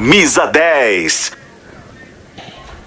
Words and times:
Camisa 0.00 0.46
10. 0.46 1.32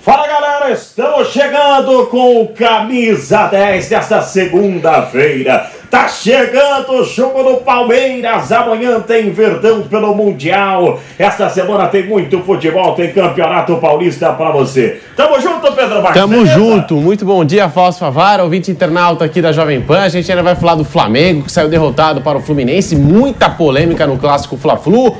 Fala 0.02 0.26
galera, 0.26 0.72
estamos 0.72 1.28
chegando 1.28 2.08
com 2.08 2.42
o 2.42 2.48
Camisa 2.48 3.46
10 3.46 3.88
desta 3.88 4.24
segunda-feira. 4.24 5.70
Tá 5.92 6.08
chegando 6.08 6.92
o 6.94 7.06
jogo 7.06 7.44
do 7.44 7.58
Palmeiras. 7.58 8.52
Amanhã 8.52 9.00
tem 9.00 9.30
Verdão 9.30 9.84
pelo 9.84 10.16
Mundial. 10.16 11.00
Esta 11.20 11.48
semana 11.50 11.88
tem 11.88 12.08
muito 12.08 12.40
futebol, 12.40 12.96
tem 12.96 13.14
Campeonato 13.14 13.76
Paulista 13.76 14.34
para 14.34 14.50
você. 14.50 15.00
Tamo 15.16 15.40
junto, 15.40 15.72
Pedro 15.72 16.02
Marques. 16.02 16.20
Tamo 16.20 16.34
beleza? 16.34 16.56
junto. 16.56 16.96
Muito 16.96 17.24
bom 17.24 17.46
dia, 17.46 17.70
Fausto 17.70 18.00
Favara, 18.00 18.44
ouvinte 18.44 18.72
internauta 18.72 19.24
aqui 19.24 19.40
da 19.40 19.52
Jovem 19.52 19.82
Pan. 19.82 20.02
A 20.02 20.10
gente 20.10 20.32
ainda 20.32 20.42
vai 20.42 20.56
falar 20.56 20.74
do 20.74 20.84
Flamengo, 20.84 21.44
que 21.44 21.52
saiu 21.52 21.70
derrotado 21.70 22.22
para 22.22 22.40
o 22.40 22.42
Fluminense. 22.42 22.96
Muita 22.96 23.52
polêmica 23.52 24.08
no 24.08 24.18
clássico 24.18 24.58
Fla-Flu. 24.58 25.16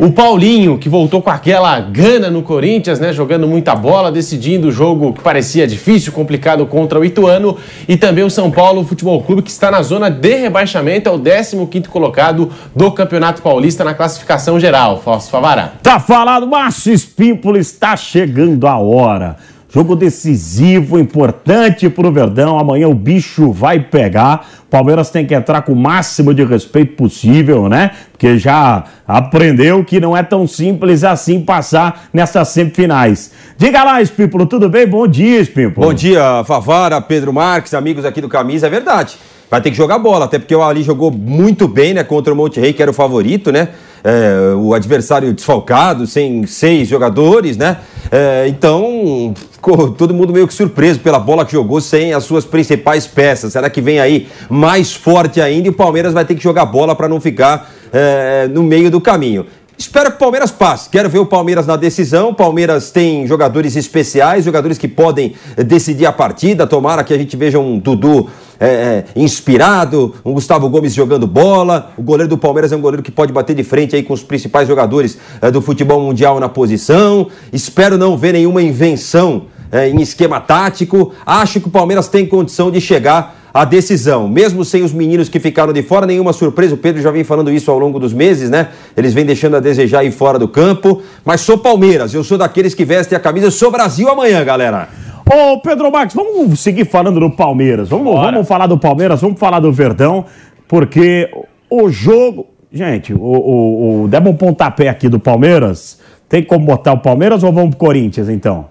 O 0.00 0.12
Paulinho, 0.12 0.78
que 0.78 0.88
voltou 0.88 1.20
com 1.20 1.28
aquela 1.28 1.80
gana 1.80 2.30
no 2.30 2.40
Corinthians, 2.40 3.00
né? 3.00 3.12
Jogando 3.12 3.48
muita 3.48 3.74
bola, 3.74 4.12
decidindo 4.12 4.68
o 4.68 4.70
jogo 4.70 5.12
que 5.12 5.20
parecia 5.20 5.66
difícil, 5.66 6.12
complicado 6.12 6.64
contra 6.66 7.00
o 7.00 7.04
Ituano. 7.04 7.56
E 7.88 7.96
também 7.96 8.22
o 8.22 8.30
São 8.30 8.48
Paulo 8.48 8.84
Futebol 8.84 9.20
Clube, 9.24 9.42
que 9.42 9.50
está 9.50 9.72
na 9.72 9.82
zona 9.82 10.08
de 10.08 10.36
rebaixamento, 10.36 11.08
é 11.08 11.12
o 11.12 11.66
15 11.66 11.88
colocado 11.88 12.48
do 12.76 12.92
Campeonato 12.92 13.42
Paulista 13.42 13.82
na 13.82 13.92
classificação 13.92 14.60
geral. 14.60 15.02
Fausto 15.02 15.32
Favara. 15.32 15.72
Tá 15.82 15.98
falado, 15.98 16.46
Márcio 16.46 16.92
Espímpolo, 16.92 17.58
está 17.58 17.96
chegando 17.96 18.68
a 18.68 18.78
hora. 18.78 19.36
Jogo 19.70 19.94
decisivo, 19.94 20.98
importante 20.98 21.90
para 21.90 22.06
o 22.06 22.10
Verdão. 22.10 22.58
Amanhã 22.58 22.88
o 22.88 22.94
bicho 22.94 23.52
vai 23.52 23.78
pegar. 23.78 24.48
Palmeiras 24.70 25.10
tem 25.10 25.26
que 25.26 25.34
entrar 25.34 25.60
com 25.60 25.72
o 25.72 25.76
máximo 25.76 26.32
de 26.32 26.42
respeito 26.42 26.94
possível, 26.94 27.68
né? 27.68 27.90
Porque 28.10 28.38
já 28.38 28.84
aprendeu 29.06 29.84
que 29.84 30.00
não 30.00 30.16
é 30.16 30.22
tão 30.22 30.46
simples 30.46 31.04
assim 31.04 31.42
passar 31.42 32.08
nessas 32.14 32.48
semifinais. 32.48 33.30
Diga 33.58 33.84
lá, 33.84 34.00
Espímpolo, 34.00 34.46
tudo 34.46 34.70
bem? 34.70 34.86
Bom 34.86 35.06
dia, 35.06 35.38
Espímpolo. 35.38 35.86
Bom 35.86 35.92
dia, 35.92 36.42
Favara, 36.46 36.98
Pedro 37.02 37.30
Marques, 37.30 37.74
amigos 37.74 38.06
aqui 38.06 38.22
do 38.22 38.28
Camisa. 38.28 38.68
É 38.68 38.70
verdade. 38.70 39.18
Vai 39.50 39.60
ter 39.60 39.70
que 39.70 39.76
jogar 39.76 39.98
bola, 39.98 40.24
até 40.24 40.38
porque 40.38 40.54
o 40.54 40.62
Ali 40.62 40.82
jogou 40.82 41.10
muito 41.10 41.68
bem, 41.68 41.92
né? 41.92 42.02
Contra 42.04 42.32
o 42.32 42.36
Monte 42.36 42.58
Rey, 42.58 42.72
que 42.72 42.80
era 42.80 42.90
o 42.90 42.94
favorito, 42.94 43.52
né? 43.52 43.68
É, 44.04 44.54
o 44.56 44.74
adversário 44.74 45.32
desfalcado, 45.32 46.06
sem 46.06 46.46
seis 46.46 46.88
jogadores, 46.88 47.56
né? 47.56 47.78
É, 48.10 48.46
então, 48.48 49.34
ficou 49.52 49.90
todo 49.90 50.14
mundo 50.14 50.32
meio 50.32 50.46
que 50.46 50.54
surpreso 50.54 51.00
pela 51.00 51.18
bola 51.18 51.44
que 51.44 51.52
jogou 51.52 51.80
sem 51.80 52.14
as 52.14 52.24
suas 52.24 52.44
principais 52.44 53.06
peças. 53.06 53.52
Será 53.52 53.68
que 53.68 53.80
vem 53.80 54.00
aí 54.00 54.28
mais 54.48 54.94
forte 54.94 55.40
ainda 55.40 55.66
e 55.66 55.70
o 55.70 55.74
Palmeiras 55.74 56.12
vai 56.12 56.24
ter 56.24 56.34
que 56.34 56.42
jogar 56.42 56.66
bola 56.66 56.94
para 56.94 57.08
não 57.08 57.20
ficar 57.20 57.70
é, 57.92 58.48
no 58.48 58.62
meio 58.62 58.90
do 58.90 59.00
caminho? 59.00 59.46
Espero 59.78 60.10
que 60.10 60.16
o 60.16 60.18
Palmeiras 60.18 60.50
passe. 60.50 60.90
Quero 60.90 61.08
ver 61.08 61.20
o 61.20 61.26
Palmeiras 61.26 61.64
na 61.64 61.76
decisão. 61.76 62.30
O 62.30 62.34
Palmeiras 62.34 62.90
tem 62.90 63.24
jogadores 63.28 63.76
especiais, 63.76 64.44
jogadores 64.44 64.76
que 64.76 64.88
podem 64.88 65.34
decidir 65.56 66.04
a 66.04 66.10
partida. 66.10 66.66
Tomara 66.66 67.04
que 67.04 67.14
a 67.14 67.16
gente 67.16 67.36
veja 67.36 67.60
um 67.60 67.78
Dudu 67.78 68.28
é, 68.60 68.66
é, 68.66 69.04
inspirado, 69.14 70.14
um 70.24 70.32
Gustavo 70.32 70.68
Gomes 70.68 70.94
jogando 70.94 71.26
bola. 71.26 71.92
O 71.96 72.02
goleiro 72.02 72.28
do 72.28 72.38
Palmeiras 72.38 72.72
é 72.72 72.76
um 72.76 72.80
goleiro 72.80 73.02
que 73.02 73.10
pode 73.10 73.32
bater 73.32 73.54
de 73.54 73.62
frente 73.62 73.94
aí 73.94 74.02
com 74.02 74.12
os 74.12 74.22
principais 74.22 74.66
jogadores 74.66 75.18
é, 75.40 75.50
do 75.50 75.62
futebol 75.62 76.00
mundial 76.00 76.40
na 76.40 76.48
posição. 76.48 77.28
Espero 77.52 77.96
não 77.96 78.16
ver 78.16 78.32
nenhuma 78.32 78.62
invenção 78.62 79.44
é, 79.70 79.88
em 79.88 80.00
esquema 80.00 80.40
tático. 80.40 81.12
Acho 81.24 81.60
que 81.60 81.68
o 81.68 81.70
Palmeiras 81.70 82.08
tem 82.08 82.26
condição 82.26 82.70
de 82.70 82.80
chegar 82.80 83.38
à 83.52 83.64
decisão. 83.64 84.28
Mesmo 84.28 84.64
sem 84.64 84.82
os 84.82 84.92
meninos 84.92 85.28
que 85.28 85.38
ficaram 85.38 85.72
de 85.72 85.82
fora, 85.82 86.06
nenhuma 86.06 86.32
surpresa. 86.32 86.74
O 86.74 86.78
Pedro 86.78 87.00
já 87.00 87.10
vem 87.10 87.24
falando 87.24 87.50
isso 87.50 87.70
ao 87.70 87.78
longo 87.78 87.98
dos 87.98 88.12
meses, 88.12 88.50
né? 88.50 88.68
Eles 88.96 89.14
vêm 89.14 89.24
deixando 89.24 89.56
a 89.56 89.60
desejar 89.60 90.00
aí 90.00 90.10
fora 90.10 90.38
do 90.38 90.48
campo. 90.48 91.02
Mas 91.24 91.40
sou 91.42 91.58
Palmeiras, 91.58 92.12
eu 92.12 92.24
sou 92.24 92.38
daqueles 92.38 92.74
que 92.74 92.84
vestem 92.84 93.16
a 93.16 93.20
camisa. 93.20 93.46
Eu 93.46 93.50
sou 93.50 93.70
Brasil 93.70 94.08
amanhã, 94.08 94.44
galera. 94.44 94.88
Ô, 95.30 95.58
Pedro 95.60 95.92
Marques, 95.92 96.16
vamos 96.16 96.58
seguir 96.58 96.86
falando 96.86 97.20
do 97.20 97.28
Palmeiras. 97.28 97.90
Vamos, 97.90 98.14
vamos 98.14 98.48
falar 98.48 98.66
do 98.66 98.78
Palmeiras, 98.78 99.20
vamos 99.20 99.38
falar 99.38 99.60
do 99.60 99.70
Verdão, 99.70 100.24
porque 100.66 101.30
o 101.68 101.90
jogo. 101.90 102.46
Gente, 102.72 103.12
o, 103.12 103.18
o, 103.18 104.02
o 104.04 104.08
demos 104.08 104.32
um 104.32 104.36
pontapé 104.36 104.88
aqui 104.88 105.06
do 105.06 105.20
Palmeiras. 105.20 106.00
Tem 106.30 106.42
como 106.42 106.64
botar 106.64 106.94
o 106.94 106.98
Palmeiras 106.98 107.42
ou 107.42 107.52
vamos 107.52 107.70
pro 107.70 107.86
Corinthians, 107.86 108.28
então? 108.30 108.68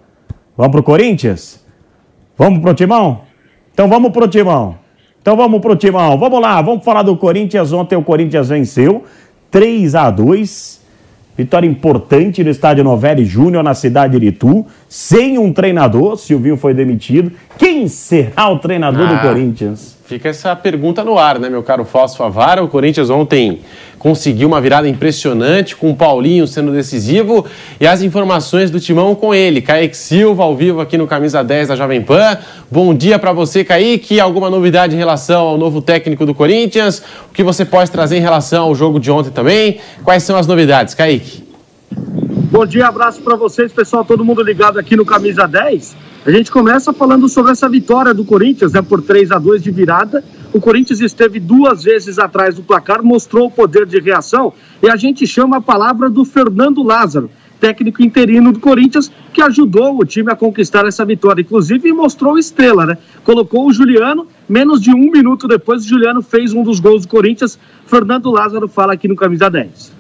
Vamos 0.56 0.72
pro 0.72 0.82
Corinthians? 0.82 1.64
Vamos 2.36 2.60
pro 2.60 2.74
Timão? 2.74 3.22
Então 3.72 3.88
vamos 3.88 4.12
pro 4.12 4.28
Timão. 4.28 4.78
Então 5.22 5.36
vamos 5.36 5.62
pro 5.62 5.76
Timão. 5.76 6.18
Vamos 6.18 6.42
lá, 6.42 6.60
vamos 6.62 6.84
falar 6.84 7.04
do 7.04 7.16
Corinthians. 7.16 7.72
Ontem 7.72 7.96
o 7.96 8.04
Corinthians 8.04 8.50
venceu 8.50 9.04
3 9.52 9.94
a 9.94 10.10
2 10.10 10.82
Vitória 11.38 11.68
importante 11.68 12.44
no 12.44 12.50
estádio 12.50 12.84
Novelli 12.84 13.24
Júnior, 13.24 13.64
na 13.64 13.76
cidade 13.76 14.20
de 14.20 14.28
Itu, 14.28 14.66
sem 14.90 15.38
um 15.38 15.54
treinador. 15.54 16.18
Silvinho 16.18 16.58
foi 16.58 16.74
demitido. 16.74 17.32
Quem 17.58 17.88
será 17.88 18.50
o 18.50 18.58
treinador 18.58 19.08
ah, 19.08 19.14
do 19.14 19.22
Corinthians? 19.22 19.97
Fica 20.08 20.30
essa 20.30 20.56
pergunta 20.56 21.04
no 21.04 21.20
ar, 21.20 21.38
né, 21.38 21.50
meu 21.50 21.62
caro 21.62 21.84
Fausto 21.84 22.20
Favara? 22.20 22.64
O 22.64 22.70
Corinthians 22.70 23.10
ontem 23.10 23.60
conseguiu 24.00 24.48
uma 24.48 24.62
virada 24.62 24.88
impressionante, 24.88 25.76
com 25.76 25.92
o 25.92 25.96
Paulinho 25.98 26.48
sendo 26.48 26.72
decisivo 26.72 27.46
e 27.78 27.86
as 27.86 28.02
informações 28.02 28.72
do 28.72 28.80
timão 28.80 29.14
com 29.14 29.36
ele. 29.36 29.62
Kaique 29.62 29.98
Silva, 29.98 30.44
ao 30.44 30.56
vivo 30.56 30.80
aqui 30.80 30.98
no 30.98 31.06
Camisa 31.08 31.44
10 31.44 31.68
da 31.68 31.76
Jovem 31.76 32.02
Pan. 32.02 32.38
Bom 32.72 32.94
dia 32.94 33.20
para 33.20 33.34
você, 33.34 33.66
Kaique. 33.66 34.18
Alguma 34.18 34.50
novidade 34.50 34.96
em 34.96 34.98
relação 34.98 35.46
ao 35.46 35.58
novo 35.58 35.82
técnico 35.82 36.26
do 36.26 36.34
Corinthians? 36.34 37.04
O 37.30 37.34
que 37.34 37.44
você 37.44 37.66
pode 37.66 37.92
trazer 37.92 38.16
em 38.16 38.22
relação 38.22 38.64
ao 38.64 38.74
jogo 38.74 39.02
de 39.02 39.12
ontem 39.12 39.32
também? 39.32 39.80
Quais 40.06 40.24
são 40.24 40.38
as 40.38 40.48
novidades, 40.48 40.94
Kaique? 40.94 41.44
Bom 41.92 42.66
dia, 42.66 42.88
abraço 42.88 43.20
para 43.20 43.36
vocês, 43.36 43.74
pessoal, 43.74 44.06
todo 44.06 44.24
mundo 44.24 44.42
ligado 44.42 44.80
aqui 44.80 44.96
no 44.96 45.06
Camisa 45.06 45.46
10. 45.46 45.98
A 46.28 46.32
gente 46.32 46.52
começa 46.52 46.92
falando 46.92 47.30
sobre 47.30 47.54
essa 47.54 47.70
vitória 47.70 48.14
do 48.14 48.26
Corinthians, 48.26 48.74
né, 48.74 48.82
por 48.82 49.02
3 49.02 49.32
a 49.32 49.40
2 49.40 49.64
de 49.64 49.72
virada. 49.72 50.22
O 50.52 50.60
Corinthians 50.60 51.00
esteve 51.00 51.40
duas 51.40 51.86
vezes 51.86 52.20
atrás 52.20 52.56
do 52.56 52.64
placar, 52.64 53.02
mostrou 53.02 53.48
o 53.48 53.50
poder 53.50 53.86
de 53.86 53.98
reação 53.98 54.52
e 54.84 54.90
a 54.90 54.98
gente 54.98 55.26
chama 55.26 55.56
a 55.56 55.62
palavra 55.62 56.10
do 56.10 56.26
Fernando 56.26 56.84
Lázaro, 56.84 57.30
técnico 57.62 58.04
interino 58.04 58.52
do 58.52 58.60
Corinthians, 58.60 59.10
que 59.32 59.42
ajudou 59.42 59.98
o 59.98 60.04
time 60.04 60.30
a 60.30 60.36
conquistar 60.36 60.86
essa 60.86 61.06
vitória. 61.06 61.42
Inclusive 61.42 61.94
mostrou 61.94 62.38
estrela, 62.38 62.86
né? 62.86 62.98
Colocou 63.24 63.66
o 63.66 63.72
Juliano, 63.72 64.28
menos 64.50 64.82
de 64.82 64.94
um 64.94 65.10
minuto 65.10 65.48
depois, 65.48 65.86
o 65.86 65.88
Juliano 65.88 66.22
fez 66.22 66.54
um 66.54 66.62
dos 66.62 66.82
gols 66.82 67.04
do 67.04 67.08
Corinthians. 67.08 67.58
Fernando 67.86 68.30
Lázaro 68.30 68.68
fala 68.68 68.92
aqui 68.92 69.08
no 69.08 69.16
Camisa 69.16 69.50
10. 69.50 69.97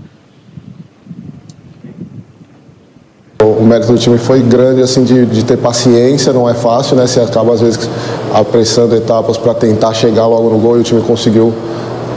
O 3.44 3.64
mérito 3.64 3.94
do 3.94 4.00
time 4.00 4.18
foi 4.18 4.42
grande, 4.42 4.82
assim, 4.82 5.04
de, 5.04 5.26
de 5.28 5.46
ter 5.46 5.58
paciência, 5.58 6.34
não 6.34 6.50
é 6.50 6.56
fácil, 6.56 6.96
né? 6.96 7.06
Você 7.06 7.20
acaba, 7.20 7.54
às 7.54 7.62
vezes, 7.62 7.88
apressando 8.34 8.96
etapas 8.96 9.38
para 9.38 9.54
tentar 9.54 9.94
chegar 9.94 10.26
logo 10.26 10.50
no 10.50 10.58
gol 10.58 10.78
e 10.78 10.80
o 10.82 10.84
time 10.84 11.02
conseguiu 11.02 11.54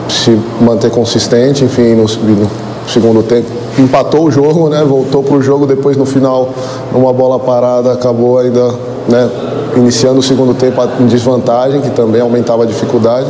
se 0.08 0.38
manter 0.60 0.90
consistente, 0.90 1.62
enfim, 1.62 1.94
no, 1.94 2.04
no 2.04 2.50
segundo 2.88 3.22
tempo. 3.22 3.48
Empatou 3.78 4.24
o 4.24 4.30
jogo, 4.30 4.70
né? 4.70 4.82
Voltou 4.82 5.22
para 5.22 5.36
o 5.36 5.42
jogo, 5.42 5.66
depois 5.66 5.94
no 5.96 6.06
final, 6.06 6.54
numa 6.90 7.12
bola 7.12 7.38
parada, 7.38 7.92
acabou 7.92 8.38
ainda, 8.38 8.74
né? 9.10 9.28
Iniciando 9.76 10.18
o 10.18 10.22
segundo 10.22 10.54
tempo 10.54 10.80
em 11.00 11.06
desvantagem, 11.06 11.80
que 11.80 11.90
também 11.90 12.20
aumentava 12.20 12.64
a 12.64 12.66
dificuldade 12.66 13.28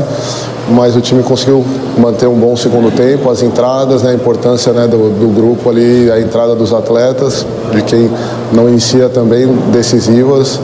mas 0.71 0.95
o 0.97 1.01
time 1.01 1.23
conseguiu 1.23 1.65
manter 1.99 2.27
um 2.27 2.39
bom 2.39 2.57
segundo 2.57 2.95
tempo, 2.95 3.29
as 3.31 3.43
entradas, 3.43 4.03
né, 4.03 4.13
a 4.13 4.15
importância 4.15 4.73
né, 4.73 4.87
do, 4.87 5.11
do, 5.11 5.29
grupo 5.29 5.69
ali, 5.69 6.11
a 6.11 6.21
entrada 6.21 6.55
dos 6.55 6.73
atletas, 6.73 7.45
de 7.73 7.83
quem 7.83 8.11
não 8.53 8.69
inicia 8.69 9.09
também 9.09 9.47
decisivas 9.73 10.61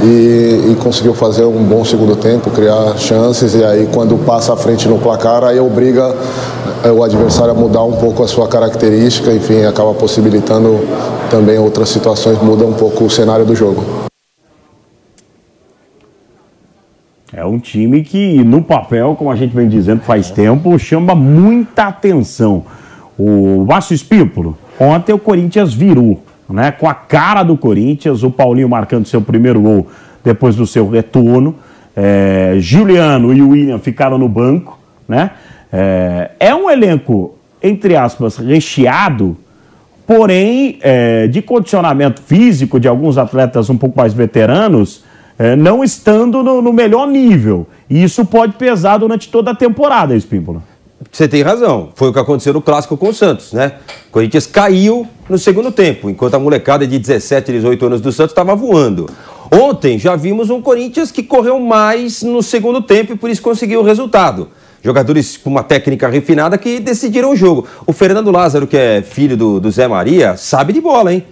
e, 0.00 0.70
e, 0.70 0.76
conseguiu 0.80 1.12
fazer 1.12 1.44
um 1.44 1.64
bom 1.64 1.84
segundo 1.84 2.14
tempo, 2.14 2.50
criar 2.50 2.96
chances 2.98 3.54
e 3.54 3.64
aí 3.64 3.88
quando 3.92 4.16
passa 4.24 4.52
à 4.52 4.56
frente 4.56 4.88
no 4.88 4.98
placar, 4.98 5.42
aí 5.42 5.58
obriga 5.58 6.14
é, 6.84 6.90
o 6.92 7.02
adversário 7.02 7.50
a 7.50 7.54
mudar 7.54 7.82
um 7.82 7.92
pouco 7.92 8.22
a 8.22 8.28
sua 8.28 8.46
característica, 8.46 9.32
enfim, 9.32 9.64
acaba 9.64 9.92
possibilitando 9.94 10.78
também 11.30 11.58
outras 11.58 11.88
situações, 11.88 12.40
muda 12.40 12.64
um 12.64 12.74
pouco 12.74 13.04
o 13.04 13.10
cenário 13.10 13.44
do 13.44 13.56
jogo. 13.56 13.97
É 17.32 17.44
um 17.44 17.58
time 17.58 18.02
que, 18.02 18.42
no 18.42 18.62
papel, 18.62 19.14
como 19.14 19.30
a 19.30 19.36
gente 19.36 19.54
vem 19.54 19.68
dizendo 19.68 20.00
faz 20.00 20.30
tempo, 20.30 20.78
chama 20.78 21.14
muita 21.14 21.84
atenção. 21.84 22.64
O 23.18 23.66
Márcio 23.68 23.94
Espípolo, 23.94 24.56
ontem 24.80 25.12
o 25.12 25.18
Corinthians 25.18 25.74
virou, 25.74 26.22
né? 26.48 26.70
Com 26.70 26.88
a 26.88 26.94
cara 26.94 27.42
do 27.42 27.54
Corinthians, 27.56 28.22
o 28.22 28.30
Paulinho 28.30 28.68
marcando 28.68 29.06
seu 29.06 29.20
primeiro 29.20 29.60
gol 29.60 29.88
depois 30.24 30.56
do 30.56 30.66
seu 30.66 30.88
retorno. 30.88 31.56
É, 31.94 32.54
Juliano 32.60 33.34
e 33.34 33.42
William 33.42 33.78
ficaram 33.78 34.16
no 34.16 34.28
banco, 34.28 34.78
né? 35.06 35.32
É, 35.70 36.30
é 36.40 36.54
um 36.54 36.70
elenco, 36.70 37.34
entre 37.62 37.94
aspas, 37.94 38.38
recheado, 38.38 39.36
porém, 40.06 40.78
é, 40.80 41.26
de 41.26 41.42
condicionamento 41.42 42.22
físico 42.22 42.80
de 42.80 42.88
alguns 42.88 43.18
atletas 43.18 43.68
um 43.68 43.76
pouco 43.76 43.98
mais 43.98 44.14
veteranos, 44.14 45.04
é, 45.38 45.54
não 45.54 45.84
estando 45.84 46.42
no, 46.42 46.60
no, 46.60 46.72
melhor 46.72 47.06
nível. 47.06 47.66
E 47.88 48.02
isso 48.02 48.24
pode 48.24 48.54
pesar 48.54 48.98
durante 48.98 49.28
toda 49.28 49.52
a 49.52 49.54
temporada, 49.54 50.16
Espímpolo. 50.16 50.62
Você 51.12 51.28
tem 51.28 51.42
razão. 51.42 51.90
Foi 51.94 52.08
o 52.08 52.12
que 52.12 52.18
aconteceu 52.18 52.52
no 52.52 52.60
clássico 52.60 52.96
com 52.96 53.08
o 53.08 53.14
Santos, 53.14 53.52
né? 53.52 53.74
O 54.08 54.10
Corinthians 54.10 54.46
caiu 54.46 55.06
no 55.28 55.38
segundo 55.38 55.70
tempo, 55.70 56.10
enquanto 56.10 56.34
a 56.34 56.38
molecada 56.38 56.86
de 56.86 56.98
17, 56.98 57.52
18 57.52 57.86
anos 57.86 58.00
do 58.00 58.10
Santos 58.10 58.32
estava 58.32 58.54
voando. 58.56 59.08
Ontem 59.50 59.98
já 59.98 60.16
vimos 60.16 60.50
um 60.50 60.60
Corinthians 60.60 61.10
que 61.12 61.22
correu 61.22 61.58
mais 61.60 62.22
no 62.22 62.42
segundo 62.42 62.82
tempo 62.82 63.12
e 63.12 63.16
por 63.16 63.30
isso 63.30 63.40
conseguiu 63.40 63.80
o 63.80 63.84
resultado. 63.84 64.48
Jogadores 64.82 65.36
com 65.36 65.50
uma 65.50 65.62
técnica 65.62 66.08
refinada 66.08 66.58
que 66.58 66.80
decidiram 66.80 67.30
o 67.30 67.36
jogo. 67.36 67.66
O 67.86 67.92
Fernando 67.92 68.30
Lázaro, 68.30 68.66
que 68.66 68.76
é 68.76 69.02
filho 69.02 69.36
do, 69.36 69.60
do 69.60 69.70
Zé 69.70 69.88
Maria, 69.88 70.36
sabe 70.36 70.72
de 70.72 70.80
bola, 70.80 71.12
hein? 71.12 71.24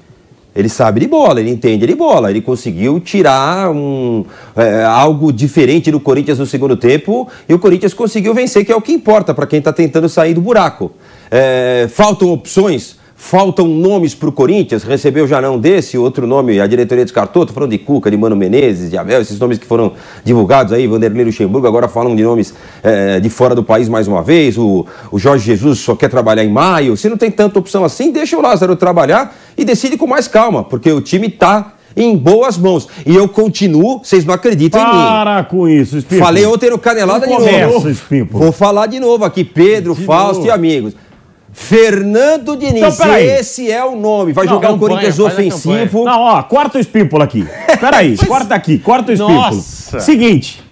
Ele 0.56 0.70
sabe 0.70 1.00
de 1.00 1.06
bola, 1.06 1.38
ele 1.38 1.50
entende 1.50 1.86
de 1.86 1.94
bola. 1.94 2.30
Ele 2.30 2.40
conseguiu 2.40 2.98
tirar 2.98 3.70
um, 3.70 4.24
é, 4.56 4.82
algo 4.84 5.30
diferente 5.30 5.90
do 5.90 6.00
Corinthians 6.00 6.38
no 6.38 6.46
segundo 6.46 6.76
tempo 6.76 7.28
e 7.46 7.52
o 7.52 7.58
Corinthians 7.58 7.92
conseguiu 7.92 8.32
vencer, 8.32 8.64
que 8.64 8.72
é 8.72 8.76
o 8.76 8.80
que 8.80 8.92
importa 8.92 9.34
para 9.34 9.46
quem 9.46 9.58
está 9.58 9.72
tentando 9.72 10.08
sair 10.08 10.32
do 10.32 10.40
buraco. 10.40 10.92
É, 11.30 11.86
faltam 11.92 12.32
opções 12.32 12.95
Faltam 13.28 13.66
nomes 13.66 14.14
para 14.14 14.28
o 14.28 14.32
Corinthians, 14.32 14.84
recebeu 14.84 15.26
já 15.26 15.40
não 15.40 15.58
desse, 15.58 15.98
outro 15.98 16.28
nome, 16.28 16.60
a 16.60 16.66
diretoria 16.68 17.04
descartou, 17.04 17.42
estou 17.42 17.52
falando 17.52 17.72
de 17.72 17.78
Cuca, 17.78 18.08
de 18.08 18.16
Mano 18.16 18.36
Menezes, 18.36 18.88
de 18.88 18.96
Abel, 18.96 19.20
esses 19.20 19.36
nomes 19.40 19.58
que 19.58 19.66
foram 19.66 19.94
divulgados 20.24 20.72
aí, 20.72 20.86
Vanderlei 20.86 21.24
Luxemburgo, 21.24 21.66
agora 21.66 21.88
falam 21.88 22.14
de 22.14 22.22
nomes 22.22 22.54
é, 22.84 23.18
de 23.18 23.28
fora 23.28 23.52
do 23.52 23.64
país 23.64 23.88
mais 23.88 24.06
uma 24.06 24.22
vez, 24.22 24.56
o, 24.56 24.86
o 25.10 25.18
Jorge 25.18 25.44
Jesus 25.44 25.80
só 25.80 25.96
quer 25.96 26.08
trabalhar 26.08 26.44
em 26.44 26.48
maio, 26.48 26.96
se 26.96 27.08
não 27.08 27.16
tem 27.16 27.28
tanta 27.28 27.58
opção 27.58 27.84
assim, 27.84 28.12
deixa 28.12 28.38
o 28.38 28.40
Lázaro 28.40 28.76
trabalhar 28.76 29.36
e 29.58 29.64
decide 29.64 29.96
com 29.96 30.06
mais 30.06 30.28
calma, 30.28 30.62
porque 30.62 30.92
o 30.92 31.00
time 31.00 31.26
está 31.26 31.72
em 31.96 32.16
boas 32.16 32.58
mãos. 32.58 32.86
E 33.04 33.16
eu 33.16 33.26
continuo, 33.26 34.00
vocês 34.04 34.24
não 34.24 34.34
acreditam 34.34 34.80
Para 34.80 34.90
em 34.90 34.96
mim. 34.96 35.06
Para 35.06 35.44
com 35.44 35.68
isso, 35.68 35.96
Espírito. 35.96 36.24
Falei 36.24 36.44
ontem 36.44 36.70
no 36.70 36.78
Canelada 36.78 37.26
não 37.26 37.38
de 37.38 37.58
novo. 37.64 37.88
Espírito. 37.88 38.38
Vou 38.38 38.52
falar 38.52 38.86
de 38.86 39.00
novo 39.00 39.24
aqui, 39.24 39.42
Pedro, 39.42 39.94
de 39.94 40.04
Fausto 40.04 40.36
novo. 40.36 40.46
e 40.46 40.50
amigos. 40.50 40.94
Fernando 41.58 42.54
Diniz, 42.54 43.00
então, 43.00 43.16
esse 43.16 43.72
é 43.72 43.82
o 43.82 43.96
nome. 43.96 44.32
Vai 44.34 44.44
não, 44.44 44.52
jogar 44.52 44.72
o 44.72 44.78
Corinthians 44.78 45.18
ofensivo. 45.18 46.04
Não, 46.04 46.20
ó, 46.20 46.42
corta 46.42 46.76
o 46.76 46.80
espímpulo 46.80 47.22
aqui. 47.22 47.48
Peraí, 47.80 48.14
corta 48.28 48.54
aqui, 48.54 48.78
corta 48.78 49.10
o 49.10 49.14
espímpulo. 49.14 49.56
Nossa. 49.56 49.98
Seguinte, 49.98 50.62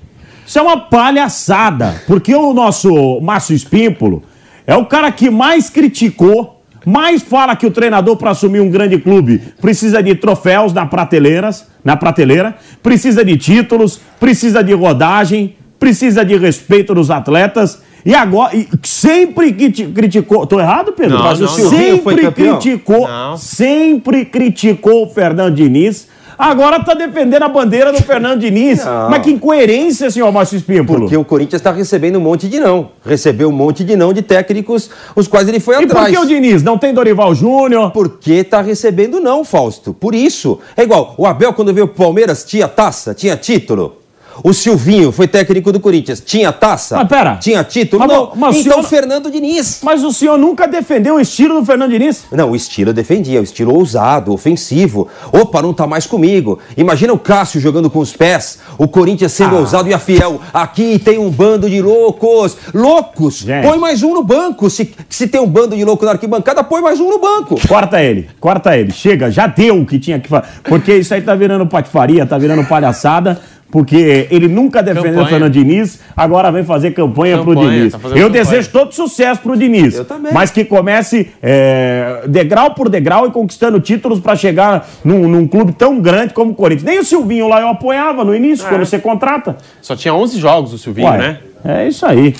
isso 0.46 0.58
é 0.58 0.62
uma 0.62 0.78
palhaçada, 0.78 2.02
porque 2.06 2.34
o 2.34 2.52
nosso 2.52 3.18
Márcio 3.22 3.56
Espímpulo 3.56 4.22
é 4.66 4.76
o 4.76 4.84
cara 4.84 5.10
que 5.10 5.30
mais 5.30 5.70
criticou, 5.70 6.62
mais 6.84 7.22
fala 7.22 7.56
que 7.56 7.66
o 7.66 7.70
treinador 7.70 8.16
para 8.16 8.32
assumir 8.32 8.60
um 8.60 8.70
grande 8.70 8.98
clube 8.98 9.40
precisa 9.62 10.02
de 10.02 10.14
troféus 10.14 10.74
na 10.74 10.84
prateleiras, 10.84 11.66
na 11.82 11.96
prateleira, 11.96 12.56
precisa 12.82 13.24
de 13.24 13.38
títulos, 13.38 13.98
precisa 14.20 14.62
de 14.62 14.74
rodagem, 14.74 15.56
precisa 15.80 16.22
de 16.24 16.36
respeito 16.36 16.94
dos 16.94 17.10
atletas 17.10 17.82
e 18.04 18.14
agora, 18.14 18.54
e 18.54 18.68
sempre 18.82 19.52
criticou. 19.52 20.46
Tô 20.46 20.60
errado, 20.60 20.92
Pedro? 20.92 21.16
Não, 21.16 21.24
Mas 21.24 21.40
o 21.40 21.44
não, 21.44 21.48
sempre 21.48 22.30
criticou, 22.30 23.08
não. 23.08 23.36
sempre 23.36 24.24
criticou 24.26 25.04
o 25.04 25.08
Fernando 25.08 25.54
Diniz. 25.54 26.08
Agora 26.36 26.82
tá 26.82 26.94
defendendo 26.94 27.44
a 27.44 27.48
bandeira 27.48 27.92
do 27.92 28.02
Fernando 28.02 28.40
Diniz. 28.40 28.84
Não. 28.84 29.08
Mas 29.08 29.22
que 29.22 29.30
incoerência, 29.30 30.10
senhor 30.10 30.30
Márcio 30.32 30.56
Espímpolo. 30.56 31.02
Porque 31.02 31.16
o 31.16 31.24
Corinthians 31.24 31.60
está 31.60 31.70
recebendo 31.70 32.16
um 32.16 32.20
monte 32.20 32.48
de 32.48 32.58
não. 32.58 32.90
Recebeu 33.04 33.48
um 33.48 33.52
monte 33.52 33.84
de 33.84 33.96
não 33.96 34.12
de 34.12 34.20
técnicos, 34.20 34.90
os 35.14 35.28
quais 35.28 35.48
ele 35.48 35.60
foi 35.60 35.76
e 35.76 35.84
atrás. 35.84 36.08
E 36.08 36.16
por 36.16 36.20
que 36.20 36.26
o 36.26 36.28
Diniz? 36.28 36.62
Não 36.62 36.76
tem 36.76 36.92
Dorival 36.92 37.34
Júnior? 37.34 37.92
Porque 37.92 38.42
tá 38.42 38.60
recebendo 38.60 39.20
não, 39.20 39.44
Fausto. 39.44 39.94
Por 39.94 40.14
isso. 40.14 40.58
É 40.76 40.82
igual, 40.82 41.14
o 41.16 41.24
Abel, 41.24 41.52
quando 41.52 41.72
veio 41.72 41.86
pro 41.86 42.04
Palmeiras, 42.04 42.44
tinha 42.44 42.66
taça, 42.66 43.14
tinha 43.14 43.36
título. 43.36 44.03
O 44.42 44.52
Silvinho 44.52 45.12
foi 45.12 45.28
técnico 45.28 45.70
do 45.70 45.78
Corinthians. 45.78 46.20
Tinha 46.20 46.52
taça? 46.52 46.96
Mas 46.96 47.08
pera. 47.08 47.36
Tinha 47.36 47.62
título? 47.62 48.00
Mas, 48.00 48.16
não. 48.16 48.32
Mas 48.34 48.56
então 48.56 48.78
senhor... 48.78 48.88
Fernando 48.88 49.30
Diniz. 49.30 49.80
Mas 49.82 50.02
o 50.02 50.12
senhor 50.12 50.38
nunca 50.38 50.66
defendeu 50.66 51.16
o 51.16 51.20
estilo 51.20 51.60
do 51.60 51.66
Fernando 51.66 51.90
Diniz? 51.90 52.24
Não, 52.32 52.50
o 52.50 52.56
estilo 52.56 52.90
eu 52.90 52.94
defendia. 52.94 53.40
O 53.40 53.44
estilo 53.44 53.74
ousado, 53.74 54.32
ofensivo. 54.32 55.08
Opa, 55.32 55.62
não 55.62 55.72
tá 55.72 55.86
mais 55.86 56.06
comigo. 56.06 56.58
Imagina 56.76 57.12
o 57.12 57.18
Cássio 57.18 57.60
jogando 57.60 57.88
com 57.88 57.98
os 57.98 58.14
pés. 58.14 58.58
O 58.78 58.88
Corinthians 58.88 59.32
sendo 59.32 59.56
ah. 59.56 59.60
ousado 59.60 59.88
e 59.88 59.94
a 59.94 59.98
fiel. 59.98 60.40
Aqui 60.52 60.98
tem 60.98 61.18
um 61.18 61.30
bando 61.30 61.68
de 61.68 61.80
loucos. 61.80 62.56
Loucos! 62.72 63.38
Gente. 63.38 63.66
Põe 63.66 63.78
mais 63.78 64.02
um 64.02 64.14
no 64.14 64.22
banco. 64.22 64.68
Se, 64.68 64.92
se 65.08 65.28
tem 65.28 65.40
um 65.40 65.46
bando 65.46 65.76
de 65.76 65.84
louco 65.84 66.04
na 66.04 66.12
arquibancada, 66.12 66.64
põe 66.64 66.80
mais 66.80 67.00
um 67.00 67.08
no 67.08 67.18
banco. 67.18 67.56
Corta 67.68 68.02
ele. 68.02 68.28
Corta 68.40 68.76
ele. 68.76 68.92
Chega, 68.92 69.30
já 69.30 69.46
deu 69.46 69.80
o 69.80 69.86
que 69.86 69.98
tinha 69.98 70.18
que 70.18 70.28
fazer. 70.28 70.46
Porque 70.64 70.94
isso 70.96 71.14
aí 71.14 71.22
tá 71.22 71.34
virando 71.34 71.66
patifaria, 71.66 72.26
tá 72.26 72.38
virando 72.38 72.64
palhaçada 72.66 73.40
porque 73.74 74.28
ele 74.30 74.46
nunca 74.46 74.80
defendeu 74.80 75.20
o 75.20 75.26
Fernando 75.26 75.50
Diniz, 75.50 75.98
agora 76.16 76.48
vem 76.52 76.62
fazer 76.62 76.92
campanha, 76.92 77.38
campanha 77.38 77.58
pro 77.58 77.68
Diniz. 77.68 77.92
Tá 77.92 77.98
eu 77.98 78.08
campanha. 78.08 78.30
desejo 78.30 78.70
todo 78.70 78.94
sucesso 78.94 79.40
pro 79.40 79.56
Diniz. 79.56 79.96
Eu 79.96 80.04
também. 80.04 80.32
Mas 80.32 80.52
que 80.52 80.64
comece 80.64 81.32
é, 81.42 82.22
degrau 82.28 82.72
por 82.72 82.88
degrau 82.88 83.26
e 83.26 83.32
conquistando 83.32 83.80
títulos 83.80 84.20
para 84.20 84.36
chegar 84.36 84.88
num, 85.04 85.26
num, 85.26 85.48
clube 85.48 85.72
tão 85.72 86.00
grande 86.00 86.32
como 86.32 86.52
o 86.52 86.54
Corinthians. 86.54 86.84
Nem 86.84 87.00
o 87.00 87.04
Silvinho 87.04 87.48
lá 87.48 87.62
eu 87.62 87.66
apoiava 87.66 88.24
no 88.24 88.32
início, 88.32 88.64
é. 88.64 88.68
quando 88.68 88.86
você 88.86 88.96
contrata. 88.96 89.56
Só 89.82 89.96
tinha 89.96 90.14
11 90.14 90.38
jogos 90.38 90.72
o 90.72 90.78
Silvinho, 90.78 91.08
Ué, 91.08 91.18
né? 91.18 91.38
É 91.64 91.88
isso 91.88 92.06
aí. 92.06 92.32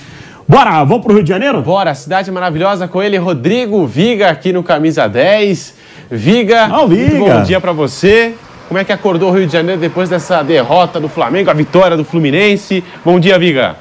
Bora, 0.47 0.85
vamos 0.85 1.03
pro 1.03 1.15
Rio 1.15 1.25
de 1.25 1.31
Janeiro? 1.31 1.61
Bora, 1.63 1.97
cidade 1.97 2.31
maravilhosa 2.31 2.87
com 2.87 3.03
ele, 3.03 3.17
Rodrigo 3.17 3.85
Viga, 3.89 4.29
aqui 4.29 4.53
no 4.53 4.63
Camisa 4.63 5.09
10. 5.09 5.75
Viga, 6.13 6.71
oh, 6.81 6.87
Viga. 6.87 7.19
bom 7.19 7.43
dia 7.43 7.61
para 7.61 7.73
você. 7.73 8.35
Como 8.75 8.83
é 8.83 8.85
que 8.85 8.93
acordou 8.93 9.31
o 9.31 9.33
Rio 9.33 9.47
de 9.47 9.53
Janeiro 9.53 9.81
depois 9.81 10.09
dessa 10.09 10.43
derrota 10.43 10.99
do 10.99 11.09
Flamengo, 11.09 11.49
a 11.49 11.55
vitória 11.55 11.97
do 11.97 12.05
Fluminense? 12.05 12.83
Bom 13.05 13.21
dia, 13.21 13.39
Viga. 13.39 13.77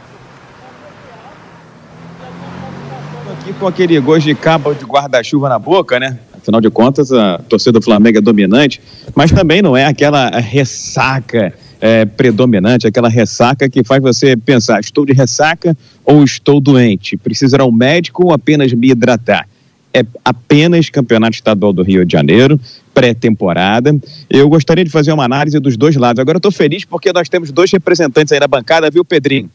Aqui 3.31 3.53
com 3.53 3.65
aquele 3.65 3.99
gosto 3.99 4.27
de 4.27 4.35
cabo 4.35 4.71
de 4.75 4.85
guarda-chuva 4.85 5.49
na 5.49 5.57
boca, 5.57 5.99
né? 5.99 6.19
Afinal 6.31 6.61
de 6.61 6.69
contas, 6.69 7.11
a 7.11 7.39
torcida 7.39 7.71
do 7.71 7.81
Flamengo 7.81 8.19
é 8.19 8.21
dominante, 8.21 8.79
mas 9.15 9.31
também 9.31 9.63
não 9.63 9.75
é 9.75 9.85
aquela 9.85 10.29
ressaca 10.29 11.51
é, 11.81 12.05
predominante, 12.05 12.85
aquela 12.85 13.09
ressaca 13.09 13.67
que 13.67 13.83
faz 13.83 13.99
você 13.99 14.37
pensar: 14.37 14.79
estou 14.79 15.07
de 15.07 15.13
ressaca 15.13 15.75
ou 16.05 16.23
estou 16.23 16.61
doente? 16.61 17.17
Preciso 17.17 17.55
ir 17.55 17.61
ao 17.61 17.71
médico 17.71 18.25
ou 18.25 18.31
apenas 18.31 18.71
me 18.71 18.91
hidratar? 18.91 19.47
é 19.93 20.03
apenas 20.25 20.89
Campeonato 20.89 21.35
Estadual 21.35 21.71
do 21.71 21.83
Rio 21.83 22.03
de 22.03 22.11
Janeiro, 22.11 22.59
pré-temporada. 22.93 23.95
Eu 24.29 24.47
gostaria 24.49 24.83
de 24.83 24.89
fazer 24.89 25.11
uma 25.11 25.25
análise 25.25 25.59
dos 25.59 25.75
dois 25.75 25.95
lados. 25.95 26.19
Agora 26.19 26.35
eu 26.35 26.39
estou 26.39 26.51
feliz 26.51 26.85
porque 26.85 27.11
nós 27.11 27.27
temos 27.29 27.51
dois 27.51 27.71
representantes 27.71 28.31
aí 28.31 28.39
na 28.39 28.47
bancada, 28.47 28.89
viu, 28.89 29.03
Pedrinho? 29.03 29.49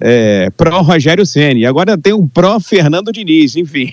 É, 0.00 0.48
pró 0.56 0.80
Rogério 0.80 1.26
Ceni. 1.26 1.66
Agora 1.66 1.98
tem 1.98 2.14
um 2.14 2.26
pró 2.26 2.58
Fernando 2.58 3.12
Diniz, 3.12 3.54
enfim. 3.54 3.92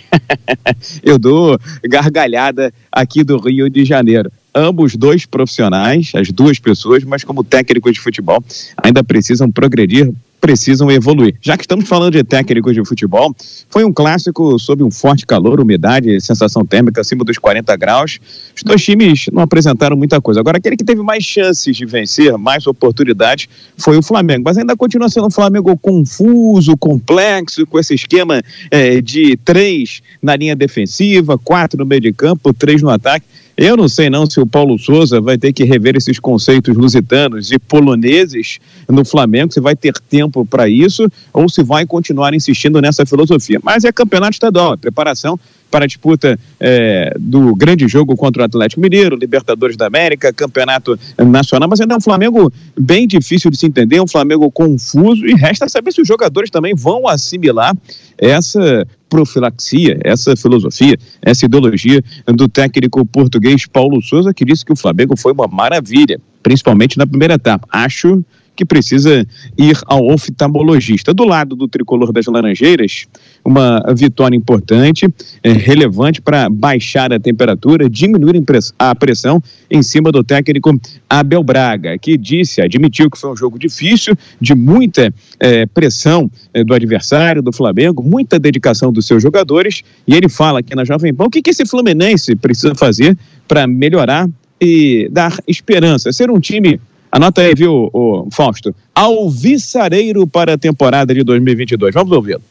eu 1.04 1.20
dou 1.20 1.60
gargalhada 1.84 2.74
aqui 2.89 3.24
do 3.24 3.38
Rio 3.38 3.70
de 3.70 3.84
Janeiro. 3.84 4.32
Ambos 4.60 4.96
dois 4.96 5.24
profissionais, 5.24 6.12
as 6.16 6.32
duas 6.32 6.58
pessoas, 6.58 7.04
mas 7.04 7.24
como 7.24 7.44
técnicos 7.44 7.94
de 7.94 8.00
futebol, 8.00 8.44
ainda 8.84 9.04
precisam 9.04 9.52
progredir 9.52 10.12
precisam 10.40 10.90
evoluir. 10.92 11.36
Já 11.42 11.58
que 11.58 11.64
estamos 11.64 11.88
falando 11.88 12.14
de 12.14 12.24
técnicos 12.24 12.74
de 12.74 12.86
futebol, 12.86 13.36
foi 13.70 13.84
um 13.84 13.92
clássico 13.92 14.58
sob 14.60 14.84
um 14.84 14.92
forte 14.92 15.26
calor, 15.26 15.60
umidade, 15.60 16.22
sensação 16.22 16.66
térmica 16.66 17.02
acima 17.02 17.24
dos 17.24 17.38
40 17.38 17.76
graus. 17.76 18.20
Os 18.56 18.64
dois 18.64 18.84
times 18.84 19.26
não 19.32 19.42
apresentaram 19.42 19.98
muita 19.98 20.22
coisa. 20.22 20.40
Agora, 20.40 20.58
aquele 20.58 20.78
que 20.78 20.84
teve 20.84 21.02
mais 21.02 21.24
chances 21.24 21.76
de 21.76 21.86
vencer, 21.86 22.38
mais 22.38 22.68
oportunidades, 22.68 23.48
foi 23.78 23.98
o 23.98 24.02
Flamengo. 24.02 24.44
Mas 24.46 24.58
ainda 24.58 24.76
continua 24.76 25.10
sendo 25.10 25.28
um 25.28 25.32
Flamengo 25.32 25.76
confuso, 25.78 26.78
complexo, 26.78 27.66
com 27.66 27.80
esse 27.80 27.96
esquema 27.96 28.42
é, 28.70 29.02
de 29.02 29.38
três 29.38 30.02
na 30.22 30.36
linha 30.36 30.56
defensiva, 30.56 31.38
quatro 31.38 31.80
no 31.80 31.86
meio 31.86 32.02
de 32.02 32.14
campo, 32.14 32.54
três 32.54 32.82
no 32.82 32.90
ataque. 32.90 33.26
Eu 33.58 33.76
não 33.76 33.88
sei 33.90 34.08
não 34.08 34.30
se 34.30 34.40
o 34.40 34.46
Paulo 34.46 34.78
Souza 34.78 35.20
vai 35.20 35.36
ter 35.36 35.52
que 35.52 35.64
rever 35.64 35.96
esses 35.96 36.20
conceitos 36.20 36.78
lusitanos 36.78 37.52
e 37.52 37.58
poloneses 37.58 38.60
no 38.88 39.04
Flamengo, 39.04 39.52
se 39.52 39.60
vai 39.60 39.76
ter 39.76 39.94
tempo 39.98 40.46
para 40.46 40.70
isso 40.70 41.12
ou 41.34 41.50
se 41.50 41.64
vai 41.64 41.84
continuar 41.84 42.36
insistindo 42.36 42.80
nessa 42.80 43.04
filosofia. 43.04 43.60
Mas 43.64 43.84
é 43.84 43.92
campeonato 43.92 44.34
estadual, 44.34 44.76
é 44.76 44.78
preparação 44.78 45.40
para 45.72 45.86
a 45.86 45.88
disputa 45.88 46.40
é, 46.60 47.14
do 47.20 47.56
grande 47.56 47.88
jogo 47.88 48.16
contra 48.16 48.44
o 48.44 48.46
Atlético 48.46 48.80
Mineiro, 48.80 49.16
Libertadores 49.16 49.76
da 49.76 49.88
América, 49.88 50.32
Campeonato 50.32 50.98
Nacional, 51.18 51.68
mas 51.68 51.82
ainda 51.82 51.96
é 51.96 51.98
um 51.98 52.02
Flamengo 52.02 52.54
bem 52.80 53.08
difícil 53.08 53.50
de 53.50 53.58
se 53.58 53.66
entender, 53.66 54.00
um 54.00 54.08
Flamengo 54.08 54.50
confuso 54.52 55.26
e 55.26 55.34
resta 55.34 55.68
saber 55.68 55.92
se 55.92 56.02
os 56.02 56.08
jogadores 56.08 56.52
também 56.52 56.76
vão 56.76 57.08
assimilar 57.08 57.76
essa 58.18 58.88
profilaxia, 59.10 60.00
essa 60.04 60.36
filosofia, 60.36 60.98
essa 61.22 61.46
ideologia 61.46 62.04
do 62.28 62.48
técnico 62.48 63.06
português 63.06 63.66
Paulo 63.66 64.02
Souza, 64.02 64.34
que 64.34 64.46
disse 64.46 64.66
que 64.66 64.74
o 64.74 64.76
Flamengo 64.76 65.18
foi 65.18 65.32
uma 65.32 65.48
maravilha, 65.48 66.20
principalmente 66.44 66.98
na 66.98 67.08
primeira 67.08 67.36
etapa. 67.36 67.68
Acho 67.72 68.24
que 68.58 68.66
precisa 68.66 69.26
ir 69.56 69.78
ao 69.86 70.08
oftalmologista. 70.08 71.14
Do 71.14 71.24
lado 71.24 71.56
do 71.56 71.68
tricolor 71.68 72.12
das 72.12 72.26
Laranjeiras, 72.26 73.06
uma 73.46 73.82
vitória 73.96 74.36
importante, 74.36 75.08
é, 75.44 75.52
relevante 75.52 76.22
para 76.22 76.50
baixar 76.50 77.14
a 77.14 77.20
temperatura, 77.20 77.88
diminuir 77.88 78.44
a 78.80 78.96
pressão 78.96 79.42
em 79.70 79.84
cima 79.84 80.12
do 80.12 80.24
técnico 80.24 80.78
Abel 81.08 81.44
Braga, 81.44 81.98
que 81.98 82.18
disse, 82.18 82.62
admitiu 82.62 83.10
que 83.10 83.18
foi 83.18 83.32
um 83.32 83.38
jogo 83.38 83.60
difícil, 83.60 84.16
de 84.42 84.56
muita 84.56 85.14
é, 85.40 85.66
pressão 85.68 86.30
é, 86.54 86.64
do 86.64 86.74
adversário, 86.74 87.44
do 87.44 87.54
Flamengo, 87.54 88.02
muita 88.02 88.40
dedicação 88.40 88.92
dos 88.92 89.06
seus 89.06 89.22
jogadores, 89.22 89.84
e 90.08 90.16
ele 90.16 90.28
fala 90.28 90.60
aqui 90.60 90.76
na 90.76 90.84
Jovem 90.84 91.14
Pan 91.14 91.26
o 91.26 91.30
que, 91.30 91.42
que 91.42 91.52
esse 91.52 91.66
Fluminense 91.66 92.36
precisa 92.36 92.74
fazer 92.74 93.16
para 93.48 93.68
melhorar 93.68 94.28
e 94.60 95.08
dar 95.12 95.38
esperança, 95.48 96.12
ser 96.12 96.32
um 96.32 96.40
time 96.40 96.80
Anota 97.12 97.42
aí, 97.42 97.54
viu, 97.56 97.90
o 97.94 98.28
Fausto? 98.32 98.76
Alvissareiro 98.94 100.28
para 100.28 100.54
a 100.54 100.58
temporada 100.58 101.14
de 101.14 101.24
2022. 101.24 101.94
Vamos 101.94 102.12
ouvi-lo. 102.12 102.42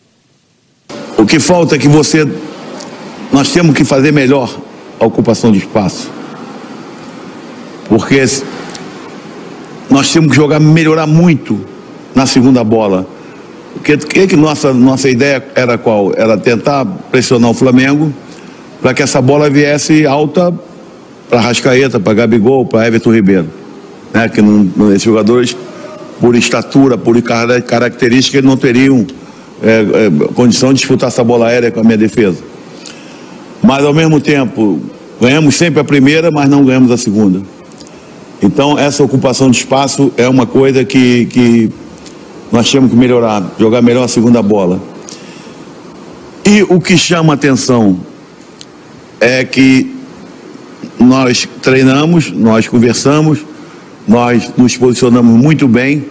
O 1.18 1.26
que 1.26 1.38
falta 1.38 1.76
é 1.76 1.78
que 1.78 1.88
você. 1.88 2.26
Nós 3.32 3.52
temos 3.52 3.76
que 3.76 3.84
fazer 3.84 4.12
melhor 4.12 4.56
a 4.98 5.04
ocupação 5.04 5.52
de 5.52 5.58
espaço. 5.58 6.10
Porque 7.88 8.24
nós 9.90 10.10
temos 10.12 10.30
que 10.30 10.36
jogar, 10.36 10.58
melhorar 10.58 11.06
muito 11.06 11.60
na 12.14 12.24
segunda 12.26 12.64
bola. 12.64 13.06
Porque 13.74 13.96
que, 13.98 14.26
que 14.26 14.36
nossa, 14.36 14.72
nossa 14.72 15.08
ideia 15.08 15.44
era 15.54 15.76
qual? 15.76 16.12
Era 16.16 16.38
tentar 16.38 16.86
pressionar 17.10 17.50
o 17.50 17.54
Flamengo 17.54 18.12
para 18.80 18.94
que 18.94 19.02
essa 19.02 19.20
bola 19.20 19.50
viesse 19.50 20.06
alta 20.06 20.52
para 21.28 21.40
Rascaeta, 21.40 22.00
para 22.00 22.14
Gabigol, 22.14 22.64
para 22.64 22.86
Everton 22.86 23.12
Ribeiro 23.12 23.65
né, 24.12 24.28
que 24.28 24.40
não, 24.40 24.90
esses 24.90 25.02
jogadores, 25.02 25.56
por 26.20 26.34
estatura, 26.34 26.96
por 26.96 27.20
característica, 27.22 28.40
não 28.40 28.56
teriam 28.56 29.06
é, 29.62 30.06
é, 30.06 30.32
condição 30.34 30.72
de 30.72 30.80
disputar 30.80 31.08
essa 31.08 31.24
bola 31.24 31.48
aérea 31.48 31.70
com 31.70 31.80
a 31.80 31.84
minha 31.84 31.96
defesa. 31.96 32.38
Mas, 33.62 33.84
ao 33.84 33.92
mesmo 33.92 34.20
tempo, 34.20 34.80
ganhamos 35.20 35.56
sempre 35.56 35.80
a 35.80 35.84
primeira, 35.84 36.30
mas 36.30 36.48
não 36.48 36.64
ganhamos 36.64 36.90
a 36.90 36.96
segunda. 36.96 37.42
Então, 38.42 38.78
essa 38.78 39.02
ocupação 39.02 39.50
de 39.50 39.58
espaço 39.58 40.12
é 40.16 40.28
uma 40.28 40.46
coisa 40.46 40.84
que, 40.84 41.26
que 41.26 41.70
nós 42.52 42.70
temos 42.70 42.90
que 42.90 42.96
melhorar, 42.96 43.42
jogar 43.58 43.82
melhor 43.82 44.04
a 44.04 44.08
segunda 44.08 44.42
bola. 44.42 44.80
E 46.44 46.62
o 46.62 46.80
que 46.80 46.96
chama 46.96 47.32
atenção 47.32 47.98
é 49.20 49.44
que 49.44 49.94
nós 50.98 51.48
treinamos, 51.62 52.30
nós 52.30 52.68
conversamos, 52.68 53.40
nós 54.06 54.50
nos 54.56 54.76
posicionamos 54.76 55.38
muito 55.40 55.66
bem 55.66 56.04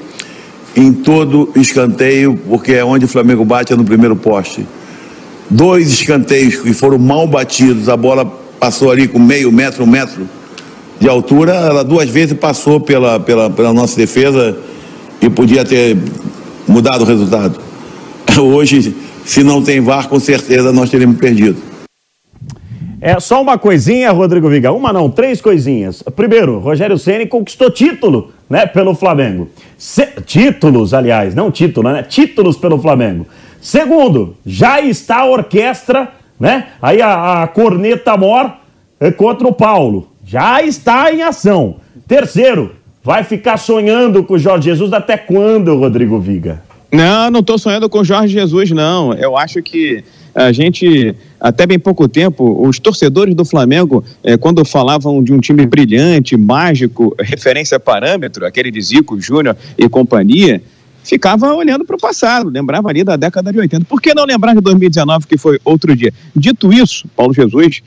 em 0.75 0.91
todo 0.91 1.49
escanteio, 1.55 2.37
porque 2.47 2.73
é 2.73 2.83
onde 2.83 3.05
o 3.05 3.07
Flamengo 3.07 3.45
bate 3.45 3.71
é 3.71 3.75
no 3.75 3.85
primeiro 3.85 4.15
poste. 4.15 4.65
Dois 5.49 5.91
escanteios 5.91 6.57
que 6.57 6.73
foram 6.73 6.97
mal 6.97 7.27
batidos, 7.27 7.87
a 7.87 7.95
bola 7.95 8.25
passou 8.59 8.91
ali 8.91 9.07
com 9.07 9.19
meio 9.19 9.51
metro, 9.51 9.83
um 9.83 9.87
metro 9.87 10.27
de 10.99 11.07
altura, 11.07 11.53
ela 11.53 11.83
duas 11.83 12.09
vezes 12.09 12.37
passou 12.37 12.79
pela, 12.79 13.19
pela, 13.19 13.49
pela 13.49 13.71
nossa 13.73 13.95
defesa 13.95 14.57
e 15.21 15.29
podia 15.29 15.63
ter 15.63 15.97
mudado 16.67 17.03
o 17.03 17.05
resultado. 17.05 17.59
Hoje, 18.37 18.95
se 19.23 19.43
não 19.43 19.61
tem 19.61 19.79
VAR, 19.81 20.07
com 20.07 20.19
certeza 20.19 20.71
nós 20.71 20.89
teríamos 20.89 21.17
perdido. 21.17 21.57
É 23.07 23.19
só 23.19 23.39
uma 23.39 23.55
coisinha, 23.55 24.11
Rodrigo 24.11 24.49
Viga. 24.49 24.71
Uma 24.71 24.91
não, 24.91 25.11
três 25.11 25.39
coisinhas. 25.39 26.01
Primeiro, 26.15 26.57
Rogério 26.57 26.97
Ceni 26.97 27.27
conquistou 27.27 27.69
título, 27.69 28.31
né, 28.49 28.65
pelo 28.65 28.95
Flamengo. 28.95 29.47
Títulos, 30.25 30.91
aliás, 30.91 31.35
não 31.35 31.51
título, 31.51 31.91
né? 31.91 32.01
Títulos 32.01 32.57
pelo 32.57 32.79
Flamengo. 32.79 33.27
Segundo, 33.61 34.35
já 34.43 34.81
está 34.81 35.17
a 35.17 35.25
orquestra, 35.27 36.13
né? 36.39 36.69
Aí 36.81 36.99
a, 36.99 37.43
a 37.43 37.47
corneta 37.47 38.17
mor 38.17 38.51
é 38.99 39.11
contra 39.11 39.47
o 39.47 39.53
Paulo. 39.53 40.07
Já 40.25 40.63
está 40.63 41.13
em 41.13 41.21
ação. 41.21 41.75
Terceiro, 42.07 42.71
vai 43.03 43.23
ficar 43.23 43.57
sonhando 43.57 44.23
com 44.23 44.33
o 44.33 44.39
Jorge 44.39 44.71
Jesus 44.71 44.93
até 44.93 45.15
quando, 45.15 45.77
Rodrigo 45.77 46.19
Viga? 46.19 46.64
Não, 46.95 47.29
não 47.29 47.41
estou 47.41 47.57
sonhando 47.57 47.89
com 47.89 48.03
Jorge 48.03 48.33
Jesus, 48.33 48.71
não. 48.71 49.13
Eu 49.13 49.35
acho 49.37 49.61
que 49.61 50.01
a 50.33 50.51
gente, 50.53 51.13
até 51.39 51.67
bem 51.67 51.77
pouco 51.77 52.07
tempo, 52.07 52.65
os 52.65 52.79
torcedores 52.79 53.35
do 53.35 53.43
Flamengo, 53.43 54.03
eh, 54.23 54.37
quando 54.37 54.63
falavam 54.63 55.21
de 55.21 55.33
um 55.33 55.39
time 55.39 55.65
brilhante, 55.65 56.37
mágico, 56.37 57.13
referência 57.19 57.79
parâmetro, 57.79 58.45
aquele 58.45 58.71
de 58.71 58.81
Zico, 58.81 59.19
Júnior 59.19 59.57
e 59.77 59.89
companhia, 59.89 60.61
ficava 61.03 61.53
olhando 61.53 61.83
para 61.83 61.97
o 61.97 61.99
passado, 61.99 62.49
lembrava 62.49 62.89
ali 62.89 63.03
da 63.03 63.17
década 63.17 63.51
de 63.51 63.59
80. 63.59 63.85
Por 63.85 64.01
que 64.01 64.13
não 64.13 64.25
lembrar 64.25 64.55
de 64.55 64.61
2019, 64.61 65.27
que 65.27 65.37
foi 65.37 65.59
outro 65.65 65.93
dia? 65.95 66.13
Dito 66.33 66.71
isso, 66.71 67.07
Paulo 67.15 67.33
Jesus 67.33 67.81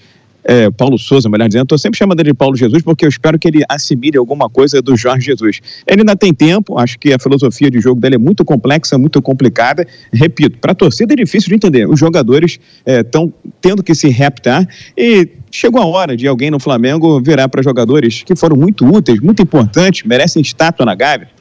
é, 0.44 0.70
Paulo 0.70 0.98
Souza, 0.98 1.28
melhor 1.28 1.48
dizendo, 1.48 1.64
estou 1.64 1.78
sempre 1.78 1.98
chamando 1.98 2.20
ele 2.20 2.30
de 2.30 2.34
Paulo 2.34 2.56
Jesus 2.56 2.82
porque 2.82 3.04
eu 3.04 3.08
espero 3.08 3.38
que 3.38 3.48
ele 3.48 3.62
assimile 3.68 4.16
alguma 4.16 4.48
coisa 4.48 4.80
do 4.80 4.96
Jorge 4.96 5.26
Jesus. 5.26 5.60
Ele 5.86 6.00
ainda 6.00 6.16
tem 6.16 6.32
tempo, 6.32 6.78
acho 6.78 6.98
que 6.98 7.12
a 7.12 7.18
filosofia 7.18 7.70
de 7.70 7.80
jogo 7.80 8.00
dele 8.00 8.14
é 8.14 8.18
muito 8.18 8.44
complexa, 8.44 8.96
muito 8.96 9.20
complicada. 9.20 9.86
Repito, 10.12 10.58
para 10.58 10.72
a 10.72 10.74
torcida 10.74 11.12
é 11.12 11.16
difícil 11.16 11.48
de 11.48 11.54
entender. 11.54 11.88
Os 11.88 11.98
jogadores 11.98 12.58
estão 12.86 13.32
é, 13.44 13.50
tendo 13.60 13.82
que 13.82 13.94
se 13.94 14.08
reptar 14.08 14.66
e 14.96 15.28
chegou 15.50 15.80
a 15.80 15.86
hora 15.86 16.16
de 16.16 16.26
alguém 16.26 16.50
no 16.50 16.60
Flamengo 16.60 17.20
virar 17.20 17.48
para 17.48 17.62
jogadores 17.62 18.22
que 18.22 18.36
foram 18.36 18.56
muito 18.56 18.86
úteis, 18.86 19.20
muito 19.20 19.42
importantes, 19.42 20.06
merecem 20.06 20.42
estátua 20.42 20.86
na 20.86 20.94
Gávea 20.94 21.37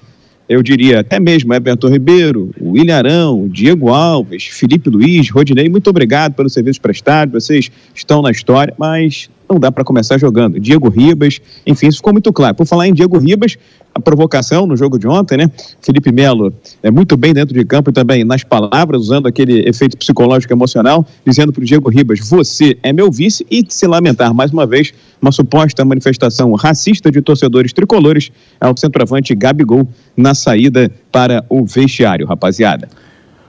eu 0.49 0.63
diria 0.63 1.01
até 1.01 1.19
mesmo 1.19 1.53
Everton 1.53 1.89
Ribeiro, 1.89 2.51
o 2.59 2.77
Ilharão, 2.77 3.43
o 3.43 3.49
Diego 3.49 3.89
Alves, 3.89 4.45
Felipe 4.45 4.89
Luiz, 4.89 5.29
Rodinei, 5.29 5.67
muito 5.69 5.89
obrigado 5.89 6.33
pelo 6.33 6.49
serviço 6.49 6.79
prestado, 6.81 7.31
vocês 7.31 7.69
estão 7.93 8.21
na 8.21 8.31
história, 8.31 8.73
mas 8.77 9.29
não 9.49 9.59
dá 9.59 9.71
para 9.71 9.83
começar 9.83 10.17
jogando. 10.17 10.59
Diego 10.59 10.89
Ribas, 10.89 11.39
enfim, 11.65 11.87
isso 11.87 11.97
ficou 11.97 12.13
muito 12.13 12.31
claro. 12.33 12.55
Por 12.55 12.65
falar 12.65 12.87
em 12.87 12.93
Diego 12.93 13.17
Ribas, 13.17 13.57
a 13.93 13.99
provocação 13.99 14.67
no 14.67 14.77
jogo 14.77 14.99
de 14.99 15.07
ontem, 15.07 15.37
né? 15.37 15.51
Felipe 15.81 16.11
Melo 16.11 16.53
é 16.83 16.91
muito 16.91 17.17
bem 17.17 17.33
dentro 17.33 17.53
de 17.53 17.65
campo 17.65 17.89
e 17.89 17.93
também 17.93 18.23
nas 18.23 18.43
palavras, 18.43 19.01
usando 19.01 19.27
aquele 19.27 19.67
efeito 19.67 19.97
psicológico 19.97 20.53
emocional, 20.53 21.05
dizendo 21.25 21.51
para 21.51 21.61
o 21.61 21.65
Diego 21.65 21.89
Ribas: 21.89 22.19
você 22.19 22.77
é 22.83 22.93
meu 22.93 23.11
vice, 23.11 23.45
e 23.49 23.65
se 23.67 23.87
lamentar 23.87 24.33
mais 24.33 24.51
uma 24.51 24.67
vez 24.67 24.93
uma 25.21 25.31
suposta 25.31 25.83
manifestação 25.83 26.53
racista 26.53 27.11
de 27.11 27.21
torcedores 27.21 27.73
tricolores 27.73 28.31
ao 28.61 28.77
centroavante 28.77 29.33
Gabigol 29.33 29.87
na 30.15 30.35
saída 30.35 30.91
para 31.11 31.43
o 31.49 31.65
vestiário, 31.65 32.27
rapaziada. 32.27 32.87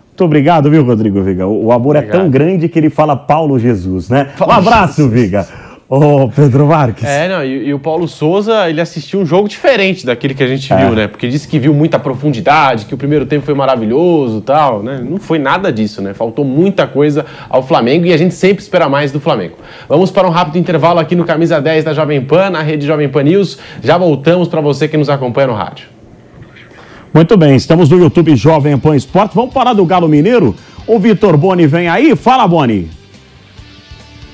Muito 0.08 0.24
obrigado, 0.24 0.68
viu, 0.68 0.84
Rodrigo 0.84 1.22
Viga? 1.22 1.46
O 1.46 1.70
amor 1.70 1.94
obrigado. 1.94 2.16
é 2.16 2.20
tão 2.20 2.30
grande 2.30 2.68
que 2.68 2.76
ele 2.76 2.90
fala 2.90 3.14
Paulo 3.14 3.56
Jesus, 3.58 4.08
né? 4.08 4.30
Um 4.40 4.50
abraço, 4.50 5.02
Jesus. 5.02 5.12
Viga. 5.12 5.67
Ô, 5.90 6.24
oh, 6.24 6.28
Pedro 6.28 6.66
Marques. 6.66 7.02
É, 7.02 7.26
não, 7.30 7.42
e, 7.42 7.68
e, 7.68 7.72
o 7.72 7.78
Paulo 7.78 8.06
Souza, 8.06 8.68
ele 8.68 8.78
assistiu 8.78 9.20
um 9.20 9.24
jogo 9.24 9.48
diferente 9.48 10.04
daquele 10.04 10.34
que 10.34 10.42
a 10.42 10.46
gente 10.46 10.70
é. 10.70 10.76
viu, 10.76 10.94
né? 10.94 11.06
Porque 11.08 11.26
disse 11.26 11.48
que 11.48 11.58
viu 11.58 11.72
muita 11.72 11.98
profundidade, 11.98 12.84
que 12.84 12.92
o 12.92 12.98
primeiro 12.98 13.24
tempo 13.24 13.46
foi 13.46 13.54
maravilhoso 13.54 14.42
tal, 14.42 14.82
né? 14.82 15.00
Não 15.02 15.16
foi 15.16 15.38
nada 15.38 15.72
disso, 15.72 16.02
né? 16.02 16.12
Faltou 16.12 16.44
muita 16.44 16.86
coisa 16.86 17.24
ao 17.48 17.62
Flamengo 17.62 18.04
e 18.04 18.12
a 18.12 18.18
gente 18.18 18.34
sempre 18.34 18.62
espera 18.62 18.86
mais 18.86 19.12
do 19.12 19.18
Flamengo. 19.18 19.54
Vamos 19.88 20.10
para 20.10 20.28
um 20.28 20.30
rápido 20.30 20.58
intervalo 20.58 20.98
aqui 20.98 21.16
no 21.16 21.24
Camisa 21.24 21.58
10 21.58 21.84
da 21.84 21.94
Jovem 21.94 22.20
Pan, 22.20 22.50
na 22.50 22.60
rede 22.60 22.86
Jovem 22.86 23.08
Pan 23.08 23.22
News. 23.22 23.58
Já 23.82 23.96
voltamos 23.96 24.46
para 24.46 24.60
você 24.60 24.88
que 24.88 24.96
nos 24.98 25.08
acompanha 25.08 25.46
no 25.46 25.54
rádio. 25.54 25.86
Muito 27.14 27.34
bem, 27.34 27.56
estamos 27.56 27.88
no 27.88 27.98
YouTube 27.98 28.36
Jovem 28.36 28.76
Pan 28.76 28.94
Esporte. 28.94 29.34
Vamos 29.34 29.54
falar 29.54 29.72
do 29.72 29.86
Galo 29.86 30.06
Mineiro? 30.06 30.54
O 30.86 30.98
Vitor 30.98 31.34
Boni 31.38 31.66
vem 31.66 31.88
aí. 31.88 32.14
Fala, 32.14 32.46
Boni. 32.46 32.97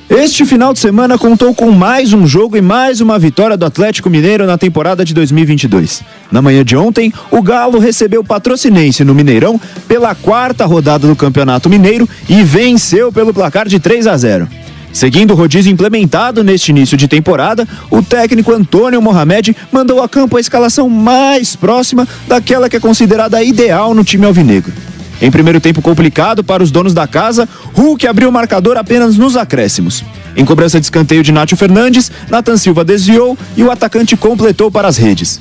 Este 0.09 0.45
final 0.45 0.75
de 0.75 0.81
semana 0.81 1.17
contou 1.17 1.55
com 1.55 1.71
mais 1.71 2.13
um 2.13 2.27
jogo 2.27 2.59
e 2.59 2.61
mais 2.61 3.01
uma 3.01 3.19
vitória 3.19 3.57
do 3.57 3.65
Atlético 3.65 4.11
Mineiro 4.11 4.47
na 4.47 4.59
temporada 4.59 5.03
de 5.03 5.15
2022. 5.15 6.03
Na 6.31 6.43
manhã 6.43 6.63
de 6.63 6.77
ontem, 6.77 7.11
o 7.31 7.41
Galo 7.41 7.79
recebeu 7.79 8.21
o 8.21 8.25
Patrocinense 8.25 9.03
no 9.03 9.15
Mineirão 9.15 9.59
pela 9.89 10.15
quarta 10.15 10.67
rodada 10.67 11.09
do 11.09 11.17
Campeonato 11.17 11.71
Mineiro 11.71 12.07
e 12.29 12.43
venceu 12.43 13.11
pelo 13.11 13.33
placar 13.33 13.67
de 13.67 13.81
3 13.81 14.07
a 14.07 14.17
0. 14.17 14.47
Seguindo 14.93 15.31
o 15.33 15.35
rodízio 15.35 15.73
implementado 15.73 16.45
neste 16.45 16.71
início 16.71 16.99
de 16.99 17.09
temporada, 17.09 17.67
o 17.91 18.03
técnico 18.03 18.53
Antônio 18.53 19.01
Mohamed 19.01 19.57
mandou 19.73 20.03
a 20.03 20.09
campo 20.09 20.37
a 20.37 20.41
escalação 20.41 20.89
mais 20.89 21.57
próxima 21.57 22.07
daquela 22.29 22.69
que 22.69 22.77
é 22.77 22.81
considerada 22.81 23.43
ideal 23.43 23.95
no 23.95 24.05
time 24.05 24.27
alvinegro. 24.27 24.73
Em 25.25 25.31
primeiro 25.31 25.59
tempo 25.59 25.81
complicado 25.81 26.45
para 26.45 26.63
os 26.63 26.71
donos 26.71 26.93
da 26.93 27.07
casa, 27.07 27.49
Hulk 27.73 28.07
abriu 28.07 28.29
o 28.29 28.33
marcador 28.33 28.77
apenas 28.77 29.17
nos 29.17 29.39
acréscimos. 29.39 30.05
Em 30.37 30.45
cobrança 30.45 30.79
de 30.79 30.85
escanteio 30.85 31.23
de 31.23 31.33
Nátio 31.33 31.57
Fernandes, 31.57 32.13
Nathan 32.29 32.59
Silva 32.59 32.85
desviou 32.85 33.35
e 33.57 33.63
o 33.63 33.71
atacante 33.71 34.19
completou 34.19 34.71
para 34.71 34.87
as 34.87 34.99
redes. 34.99 35.41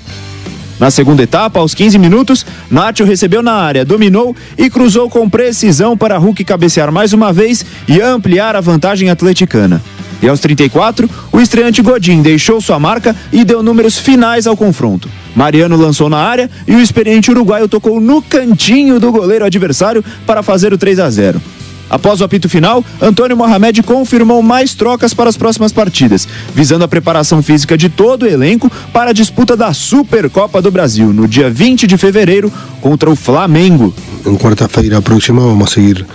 Na 0.80 0.90
segunda 0.90 1.22
etapa, 1.22 1.60
aos 1.60 1.74
15 1.74 2.00
minutos, 2.00 2.46
Nátio 2.72 3.06
recebeu 3.06 3.44
na 3.44 3.56
área, 3.56 3.84
dominou 3.84 4.34
e 4.58 4.70
cruzou 4.70 5.10
com 5.10 5.30
precisão 5.30 5.98
para 5.98 6.18
Hulk 6.18 6.46
cabecear 6.46 6.90
mais 6.90 7.12
uma 7.12 7.34
vez 7.34 7.66
e 7.86 8.00
ampliar 8.00 8.56
a 8.56 8.62
vantagem 8.62 9.10
atleticana. 9.10 9.82
E 10.24 10.30
aos 10.30 10.40
34, 10.40 11.10
o 11.34 11.42
estreante 11.42 11.82
Godin 11.82 12.22
deixou 12.22 12.62
sua 12.62 12.80
marca 12.80 13.14
e 13.30 13.44
deu 13.44 13.62
números 13.62 13.98
finais 13.98 14.48
ao 14.48 14.56
confronto. 14.56 15.10
Mariano 15.36 15.76
lançou 15.76 16.10
na 16.10 16.18
área 16.18 16.50
e 16.66 16.74
o 16.74 16.80
experiente 16.80 17.30
uruguaio 17.30 17.68
tocou 17.68 18.00
no 18.00 18.22
cantinho 18.22 19.02
do 19.02 19.12
goleiro 19.12 19.44
adversário 19.44 20.02
para 20.26 20.42
fazer 20.42 20.72
o 20.72 20.78
3 20.78 21.00
a 21.00 21.10
0. 21.10 21.42
Após 21.90 22.22
o 22.22 22.24
apito 22.24 22.48
final, 22.48 22.86
Antônio 23.02 23.36
Mohamed 23.36 23.84
confirmou 23.84 24.42
mais 24.42 24.74
trocas 24.74 25.14
para 25.14 25.30
as 25.30 25.36
próximas 25.36 25.74
partidas, 25.74 26.26
visando 26.56 26.86
a 26.86 26.88
preparação 26.88 27.44
física 27.44 27.78
de 27.78 27.90
todo 27.90 28.24
o 28.24 28.28
elenco 28.28 28.72
para 28.94 29.10
a 29.10 29.14
disputa 29.14 29.58
da 29.58 29.74
Supercopa 29.74 30.62
do 30.62 30.72
Brasil, 30.72 31.12
no 31.12 31.28
dia 31.28 31.50
20 31.50 31.86
de 31.86 31.98
fevereiro, 31.98 32.50
contra 32.80 33.12
o 33.12 33.16
Flamengo. 33.16 33.94
Em 34.26 34.38
quarta-feira 34.38 35.02
próxima 35.02 35.42
vamos 35.42 35.70
seguir 35.70 36.06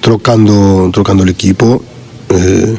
trocando, 0.00 0.90
trocando 0.92 1.24
o 1.24 1.28
equipo. 1.28 1.82
Eh, 2.30 2.76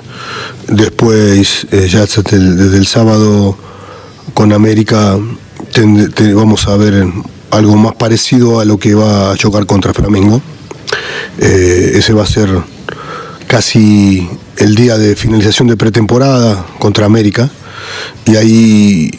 después, 0.67 1.67
eh, 1.71 1.87
ya 1.89 2.01
desde 2.05 2.77
el, 2.77 2.87
sábado 2.87 3.57
con 4.33 4.53
América, 4.53 5.17
vamos 6.35 6.67
a 6.67 6.77
ver 6.77 7.07
algo 7.51 7.75
más 7.75 7.95
parecido 7.95 8.59
a 8.59 8.65
lo 8.65 8.77
que 8.77 8.93
va 8.93 9.31
a 9.31 9.35
chocar 9.37 9.65
contra 9.65 9.93
Flamengo. 9.93 10.41
Eh, 11.39 11.93
ese 11.95 12.13
va 12.13 12.23
a 12.23 12.27
ser 12.27 12.49
casi 13.47 14.29
el 14.57 14.75
día 14.75 14.97
de 14.97 15.15
finalización 15.15 15.67
de 15.67 15.77
pretemporada 15.77 16.65
contra 16.79 17.05
América 17.05 17.49
y 18.25 18.35
ahí 18.35 19.11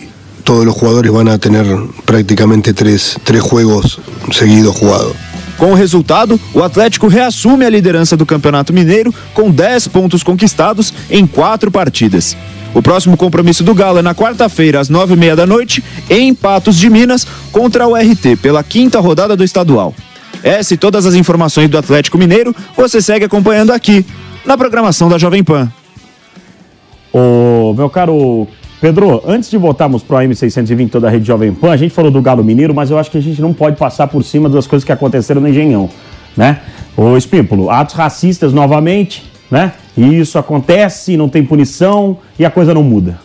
todos 0.45 0.65
los 0.65 0.75
jugadores 0.75 1.11
van 1.13 1.29
a 1.29 1.39
tener 1.39 1.67
prácticamente 2.05 2.73
tres, 2.73 3.17
tres 3.25 3.43
juegos 3.43 4.01
seguidos 4.31 4.77
jugados. 4.77 5.17
Com 5.61 5.73
o 5.73 5.75
resultado, 5.75 6.41
o 6.55 6.63
Atlético 6.63 7.07
reassume 7.07 7.67
a 7.67 7.69
liderança 7.69 8.17
do 8.17 8.25
Campeonato 8.25 8.73
Mineiro 8.73 9.15
com 9.35 9.51
10 9.51 9.89
pontos 9.89 10.23
conquistados 10.23 10.91
em 11.11 11.27
quatro 11.27 11.71
partidas. 11.71 12.35
O 12.73 12.81
próximo 12.81 13.15
compromisso 13.15 13.63
do 13.63 13.75
Galo 13.75 13.99
é 13.99 14.03
na 14.03 14.15
quarta-feira, 14.15 14.81
às 14.81 14.89
nove 14.89 15.13
e 15.13 15.17
meia 15.19 15.37
da 15.37 15.47
noite, 15.47 15.85
em 16.09 16.35
Patos 16.35 16.79
de 16.79 16.89
Minas, 16.89 17.27
contra 17.53 17.87
o 17.87 17.95
RT, 17.95 18.37
pela 18.41 18.65
quinta 18.65 19.01
rodada 19.01 19.37
do 19.37 19.45
estadual. 19.45 19.95
Essa 20.43 20.73
e 20.73 20.79
todas 20.79 21.05
as 21.05 21.15
informações 21.15 21.69
do 21.69 21.77
Atlético 21.77 22.17
Mineiro 22.17 22.57
você 22.75 23.03
segue 23.03 23.27
acompanhando 23.27 23.71
aqui, 23.71 24.07
na 24.47 24.57
programação 24.57 25.11
da 25.11 25.19
Jovem 25.19 25.45
Pan. 25.45 25.71
Ô, 27.13 27.75
meu 27.77 27.91
caro 27.91 28.49
Pedro, 28.81 29.23
antes 29.27 29.51
de 29.51 29.59
voltarmos 29.59 30.03
pro 30.03 30.17
AM620 30.17 30.91
toda 30.91 31.07
a 31.07 31.11
rede 31.11 31.27
Jovem 31.27 31.53
Pan, 31.53 31.71
a 31.73 31.77
gente 31.77 31.93
falou 31.93 32.11
do 32.11 32.23
Galo 32.23 32.43
Mineiro, 32.43 32.75
mas 32.75 32.91
eu 32.91 32.99
acho 32.99 33.11
que 33.11 33.19
a 33.19 33.21
gente 33.21 33.41
não 33.41 33.53
pode 33.53 33.77
passar 33.77 34.07
por 34.07 34.25
cima 34.25 34.49
das 34.49 34.67
coisas 34.67 34.85
que 34.85 34.93
aconteceram 34.93 35.41
no 35.41 35.49
Engenhão, 35.49 35.91
né? 36.35 36.61
Ô, 36.97 37.15
Espímpolo, 37.17 37.69
atos 37.69 37.95
racistas 37.95 38.55
novamente, 38.55 39.31
né? 39.51 39.75
E 39.97 40.19
isso 40.19 40.39
acontece, 40.39 41.15
não 41.17 41.29
tem 41.29 41.45
punição 41.45 42.19
e 42.39 42.45
a 42.45 42.51
coisa 42.51 42.73
não 42.73 42.83
muda. 42.83 43.19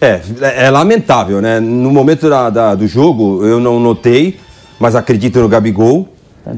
É, 0.00 0.20
é 0.66 0.70
lamentável, 0.70 1.40
né? 1.42 1.58
No 1.58 1.90
momento 1.90 2.28
da- 2.30 2.50
da- 2.50 2.74
do 2.76 2.86
jogo, 2.86 3.44
eu 3.44 3.58
não 3.58 3.80
notei, 3.80 4.38
mas 4.78 4.94
acredito 4.94 5.40
no 5.40 5.48
Gabigol. 5.48 6.08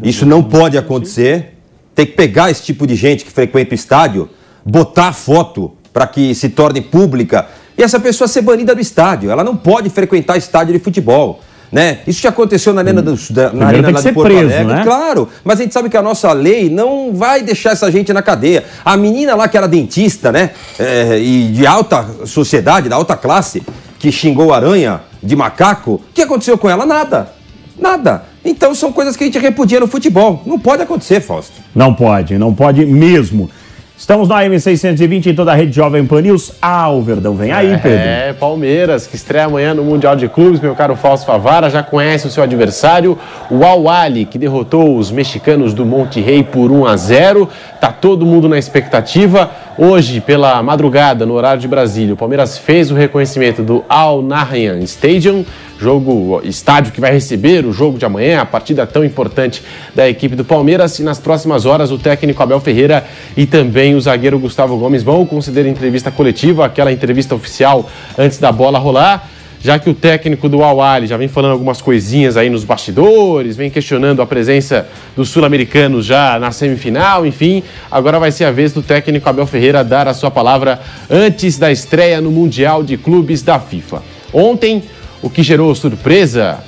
Isso 0.02 0.26
não 0.26 0.42
pode 0.42 0.76
acontecer. 0.76 1.54
Tem 1.94 2.04
que 2.04 2.12
pegar 2.12 2.50
esse 2.50 2.62
tipo 2.62 2.86
de 2.86 2.96
gente 2.96 3.24
que 3.24 3.30
frequenta 3.30 3.70
o 3.72 3.74
estádio, 3.74 4.28
botar 4.64 5.12
foto 5.14 5.72
para 5.92 6.06
que 6.06 6.34
se 6.34 6.50
torne 6.50 6.80
pública 6.82 7.46
e 7.76 7.82
essa 7.82 8.00
pessoa 8.00 8.26
ser 8.28 8.42
banida 8.42 8.74
do 8.74 8.80
estádio. 8.80 9.30
Ela 9.30 9.44
não 9.44 9.56
pode 9.56 9.90
frequentar 9.90 10.36
estádio 10.36 10.72
de 10.72 10.78
futebol. 10.78 11.40
Né? 11.70 11.98
Isso 12.06 12.22
já 12.22 12.28
aconteceu 12.28 12.72
na 12.72 12.80
Arena, 12.80 13.02
do, 13.02 13.16
da, 13.30 13.52
na 13.52 13.66
arena 13.66 13.90
lá 13.90 14.00
de 14.00 14.12
Porto 14.12 14.28
preso, 14.28 14.44
Alegre. 14.44 14.64
né? 14.64 14.84
Claro, 14.84 15.28
mas 15.44 15.58
a 15.58 15.62
gente 15.64 15.74
sabe 15.74 15.88
que 15.88 15.96
a 15.96 16.02
nossa 16.02 16.32
lei 16.32 16.70
não 16.70 17.12
vai 17.12 17.42
deixar 17.42 17.72
essa 17.72 17.90
gente 17.90 18.12
na 18.12 18.22
cadeia. 18.22 18.64
A 18.84 18.96
menina 18.96 19.34
lá 19.34 19.48
que 19.48 19.56
era 19.56 19.66
dentista, 19.66 20.30
né? 20.30 20.50
é, 20.78 21.18
e 21.18 21.48
de 21.48 21.66
alta 21.66 22.06
sociedade, 22.24 22.88
da 22.88 22.94
alta 22.94 23.16
classe, 23.16 23.64
que 23.98 24.12
xingou 24.12 24.54
aranha 24.54 25.00
de 25.22 25.34
macaco, 25.34 25.94
o 25.94 26.00
que 26.14 26.22
aconteceu 26.22 26.56
com 26.56 26.70
ela? 26.70 26.86
Nada. 26.86 27.32
Nada. 27.78 28.24
Então 28.44 28.74
são 28.74 28.92
coisas 28.92 29.16
que 29.16 29.24
a 29.24 29.26
gente 29.26 29.38
repudia 29.38 29.80
no 29.80 29.88
futebol. 29.88 30.42
Não 30.46 30.58
pode 30.58 30.82
acontecer, 30.82 31.20
Fausto. 31.20 31.54
Não 31.74 31.92
pode, 31.92 32.38
não 32.38 32.54
pode 32.54 32.86
mesmo. 32.86 33.50
Estamos 33.98 34.28
na 34.28 34.42
AM620 34.42 35.28
em 35.28 35.34
toda 35.34 35.52
a 35.52 35.54
rede 35.54 35.74
Jovem 35.74 36.04
Pan 36.04 36.20
News. 36.20 36.52
Ah, 36.60 36.90
o 36.90 37.00
Verdão 37.00 37.34
vem 37.34 37.50
aí, 37.50 37.78
Pedro. 37.78 37.98
É, 37.98 38.34
Palmeiras, 38.34 39.06
que 39.06 39.16
estreia 39.16 39.46
amanhã 39.46 39.72
no 39.72 39.82
Mundial 39.82 40.14
de 40.14 40.28
Clubes, 40.28 40.60
meu 40.60 40.74
caro 40.74 40.94
Fausto 40.96 41.24
Favara, 41.24 41.70
já 41.70 41.82
conhece 41.82 42.26
o 42.26 42.30
seu 42.30 42.42
adversário, 42.42 43.18
o 43.50 43.64
Al-Wali, 43.64 44.26
que 44.26 44.38
derrotou 44.38 44.98
os 44.98 45.10
mexicanos 45.10 45.72
do 45.72 45.86
Monte 45.86 46.20
Rei 46.20 46.42
por 46.42 46.70
1 46.70 46.86
a 46.86 46.94
0. 46.94 47.48
Tá 47.86 47.92
todo 47.92 48.26
mundo 48.26 48.48
na 48.48 48.58
expectativa. 48.58 49.48
Hoje, 49.78 50.20
pela 50.20 50.60
madrugada, 50.60 51.24
no 51.24 51.34
horário 51.34 51.60
de 51.60 51.68
Brasília, 51.68 52.14
o 52.14 52.16
Palmeiras 52.16 52.58
fez 52.58 52.90
o 52.90 52.96
reconhecimento 52.96 53.62
do 53.62 53.84
Al 53.88 54.22
Nahyan 54.22 54.80
Stadium, 54.80 55.44
jogo, 55.78 56.40
estádio 56.42 56.90
que 56.90 57.00
vai 57.00 57.12
receber 57.12 57.64
o 57.64 57.72
jogo 57.72 57.96
de 57.96 58.04
amanhã, 58.04 58.40
a 58.40 58.44
partida 58.44 58.84
tão 58.88 59.04
importante 59.04 59.62
da 59.94 60.08
equipe 60.08 60.34
do 60.34 60.44
Palmeiras. 60.44 60.98
E 60.98 61.04
nas 61.04 61.20
próximas 61.20 61.64
horas, 61.64 61.92
o 61.92 61.96
técnico 61.96 62.42
Abel 62.42 62.58
Ferreira 62.58 63.04
e 63.36 63.46
também 63.46 63.94
o 63.94 64.00
zagueiro 64.00 64.36
Gustavo 64.36 64.76
Gomes 64.76 65.04
vão 65.04 65.24
conceder 65.24 65.64
entrevista 65.64 66.10
coletiva, 66.10 66.66
aquela 66.66 66.90
entrevista 66.90 67.36
oficial 67.36 67.88
antes 68.18 68.38
da 68.38 68.50
bola 68.50 68.80
rolar. 68.80 69.30
Já 69.60 69.78
que 69.78 69.88
o 69.90 69.94
técnico 69.94 70.48
do 70.48 70.62
Al 70.62 70.78
já 71.06 71.16
vem 71.16 71.28
falando 71.28 71.52
algumas 71.52 71.80
coisinhas 71.80 72.36
aí 72.36 72.50
nos 72.50 72.64
bastidores, 72.64 73.56
vem 73.56 73.70
questionando 73.70 74.22
a 74.22 74.26
presença 74.26 74.86
dos 75.16 75.30
sul-americanos 75.30 76.04
já 76.04 76.38
na 76.38 76.52
semifinal, 76.52 77.26
enfim, 77.26 77.62
agora 77.90 78.18
vai 78.18 78.30
ser 78.30 78.44
a 78.44 78.50
vez 78.50 78.72
do 78.72 78.82
técnico 78.82 79.28
Abel 79.28 79.46
Ferreira 79.46 79.82
dar 79.82 80.06
a 80.06 80.14
sua 80.14 80.30
palavra 80.30 80.80
antes 81.10 81.58
da 81.58 81.72
estreia 81.72 82.20
no 82.20 82.30
Mundial 82.30 82.82
de 82.82 82.96
Clubes 82.96 83.42
da 83.42 83.58
FIFA. 83.58 84.02
Ontem, 84.32 84.82
o 85.22 85.30
que 85.30 85.42
gerou 85.42 85.74
surpresa 85.74 86.58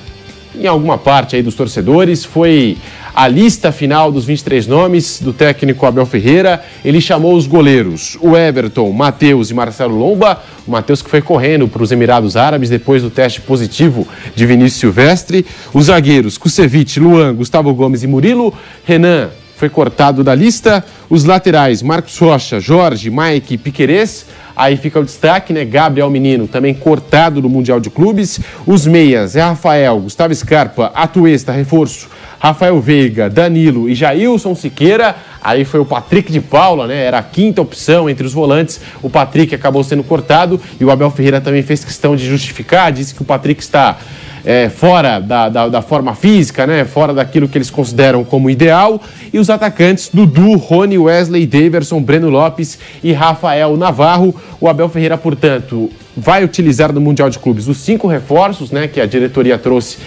em 0.55 0.67
alguma 0.67 0.97
parte 0.97 1.35
aí 1.35 1.41
dos 1.41 1.55
torcedores 1.55 2.25
foi 2.25 2.77
a 3.13 3.27
lista 3.27 3.71
final 3.71 4.11
dos 4.11 4.25
23 4.25 4.67
nomes 4.67 5.19
do 5.19 5.33
técnico 5.33 5.85
Abel 5.85 6.05
Ferreira. 6.05 6.63
Ele 6.83 7.01
chamou 7.01 7.35
os 7.35 7.47
goleiros, 7.47 8.17
o 8.21 8.35
Everton, 8.35 8.91
Matheus 8.91 9.49
e 9.49 9.53
Marcelo 9.53 9.97
Lomba. 9.97 10.41
O 10.67 10.71
Matheus 10.71 11.01
que 11.01 11.09
foi 11.09 11.21
correndo 11.21 11.67
para 11.67 11.83
os 11.83 11.91
Emirados 11.91 12.35
Árabes 12.35 12.69
depois 12.69 13.01
do 13.01 13.09
teste 13.09 13.41
positivo 13.41 14.07
de 14.35 14.45
Vinícius 14.45 14.79
Silvestre. 14.79 15.45
Os 15.73 15.85
zagueiros, 15.85 16.37
Kusevich, 16.37 16.99
Luan, 16.99 17.33
Gustavo 17.35 17.73
Gomes 17.73 18.03
e 18.03 18.07
Murilo. 18.07 18.53
Renan 18.85 19.29
foi 19.59 19.69
cortado 19.69 20.23
da 20.23 20.33
lista. 20.33 20.85
Os 21.09 21.25
laterais, 21.25 21.81
Marcos 21.83 22.17
Rocha, 22.17 22.59
Jorge, 22.61 23.09
Mike 23.09 23.55
e 23.55 23.57
Piquerez. 23.57 24.25
Aí 24.55 24.77
fica 24.77 24.99
o 24.99 25.05
destaque, 25.05 25.53
né? 25.53 25.65
Gabriel 25.65 26.09
Menino, 26.09 26.47
também 26.47 26.73
cortado 26.73 27.41
do 27.41 27.49
Mundial 27.49 27.79
de 27.79 27.89
Clubes. 27.89 28.39
Os 28.65 28.85
meias 28.85 29.35
é 29.35 29.41
Rafael, 29.41 29.99
Gustavo 29.99 30.33
Scarpa, 30.33 30.91
Atuesta, 30.93 31.51
reforço. 31.51 32.09
Rafael 32.39 32.79
Veiga, 32.79 33.29
Danilo 33.29 33.89
e 33.89 33.93
Jailson 33.93 34.55
Siqueira. 34.55 35.15
Aí 35.41 35.65
foi 35.65 35.79
o 35.79 35.85
Patrick 35.85 36.31
de 36.31 36.39
Paula, 36.39 36.87
né? 36.87 37.03
Era 37.03 37.19
a 37.19 37.23
quinta 37.23 37.61
opção 37.61 38.09
entre 38.09 38.25
os 38.25 38.33
volantes. 38.33 38.79
O 39.03 39.09
Patrick 39.09 39.53
acabou 39.53 39.83
sendo 39.83 40.03
cortado 40.03 40.59
e 40.79 40.85
o 40.85 40.89
Abel 40.89 41.11
Ferreira 41.11 41.41
também 41.41 41.61
fez 41.61 41.83
questão 41.83 42.15
de 42.15 42.25
justificar. 42.25 42.91
Disse 42.91 43.13
que 43.13 43.21
o 43.21 43.25
Patrick 43.25 43.61
está 43.61 43.97
é, 44.45 44.69
fora 44.69 45.19
da, 45.19 45.49
da, 45.49 45.67
da 45.67 45.81
forma 45.81 46.15
física, 46.15 46.65
né? 46.65 46.85
Fora 46.85 47.13
daquilo 47.13 47.47
que 47.47 47.57
eles 47.57 47.69
consideram 47.69 48.23
como 48.23 48.49
ideal. 48.49 49.01
E 49.33 49.39
os 49.39 49.49
atacantes 49.49 50.09
Dudu, 50.11 50.55
Rony, 50.55 50.97
Wesley, 50.97 51.45
Daverson, 51.45 52.01
Breno 52.01 52.29
Lopes 52.29 52.79
e 53.03 53.11
Rafael 53.11 53.75
Navarro. 53.75 54.33
O 54.61 54.67
Abel 54.67 54.89
Ferreira, 54.89 55.17
portanto, 55.17 55.89
vai 56.15 56.43
utilizar 56.43 56.91
no 56.93 57.01
Mundial 57.01 57.29
de 57.29 57.39
Clubes 57.39 57.67
os 57.67 57.77
cinco 57.77 58.07
reforços, 58.07 58.71
né? 58.71 58.87
Que 58.87 59.01
a 59.01 59.05
diretoria 59.05 59.57
trouxe 59.57 59.97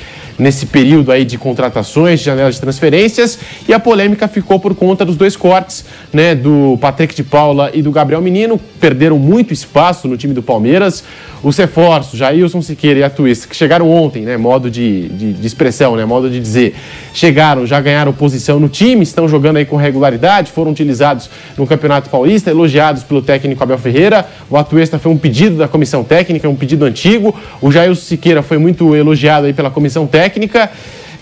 nesse 0.42 0.66
período 0.66 1.12
aí 1.12 1.24
de 1.24 1.38
contratações, 1.38 2.18
de 2.18 2.26
janelas 2.26 2.56
de 2.56 2.60
transferências, 2.60 3.38
e 3.68 3.72
a 3.72 3.78
polêmica 3.78 4.26
ficou 4.26 4.58
por 4.58 4.74
conta 4.74 5.04
dos 5.04 5.16
dois 5.16 5.36
cortes, 5.36 5.84
né, 6.12 6.34
do 6.34 6.76
Patrick 6.80 7.14
de 7.14 7.22
Paula 7.22 7.70
e 7.72 7.80
do 7.80 7.92
Gabriel 7.92 8.20
Menino, 8.20 8.60
perderam 8.80 9.18
muito 9.18 9.52
espaço 9.52 10.08
no 10.08 10.16
time 10.16 10.34
do 10.34 10.42
Palmeiras. 10.42 11.04
Os 11.42 11.56
reforços, 11.56 12.18
Jailson 12.18 12.62
Siqueira 12.62 13.00
e 13.00 13.02
Atuista, 13.02 13.48
que 13.48 13.56
chegaram 13.56 13.90
ontem, 13.90 14.22
né, 14.22 14.36
modo 14.36 14.70
de, 14.70 15.08
de, 15.08 15.32
de 15.32 15.46
expressão, 15.46 15.96
né, 15.96 16.04
modo 16.04 16.28
de 16.28 16.38
dizer, 16.38 16.74
chegaram, 17.14 17.66
já 17.66 17.80
ganharam 17.80 18.12
posição 18.12 18.58
no 18.58 18.68
time, 18.68 19.02
estão 19.02 19.28
jogando 19.28 19.56
aí 19.56 19.64
com 19.64 19.76
regularidade, 19.76 20.50
foram 20.50 20.70
utilizados 20.70 21.30
no 21.56 21.66
Campeonato 21.66 22.10
Paulista, 22.10 22.50
elogiados 22.50 23.02
pelo 23.02 23.22
técnico 23.22 23.62
Abel 23.62 23.78
Ferreira. 23.78 24.26
O 24.50 24.56
Atuesta 24.56 24.98
foi 24.98 25.12
um 25.12 25.18
pedido 25.18 25.56
da 25.56 25.68
comissão 25.68 26.04
técnica, 26.04 26.48
um 26.48 26.54
pedido 26.54 26.84
antigo. 26.84 27.34
O 27.60 27.70
Jailson 27.70 28.02
Siqueira 28.02 28.42
foi 28.42 28.58
muito 28.58 28.94
elogiado 28.94 29.46
aí 29.46 29.52
pela 29.52 29.70
comissão 29.70 30.06
técnica. 30.06 30.31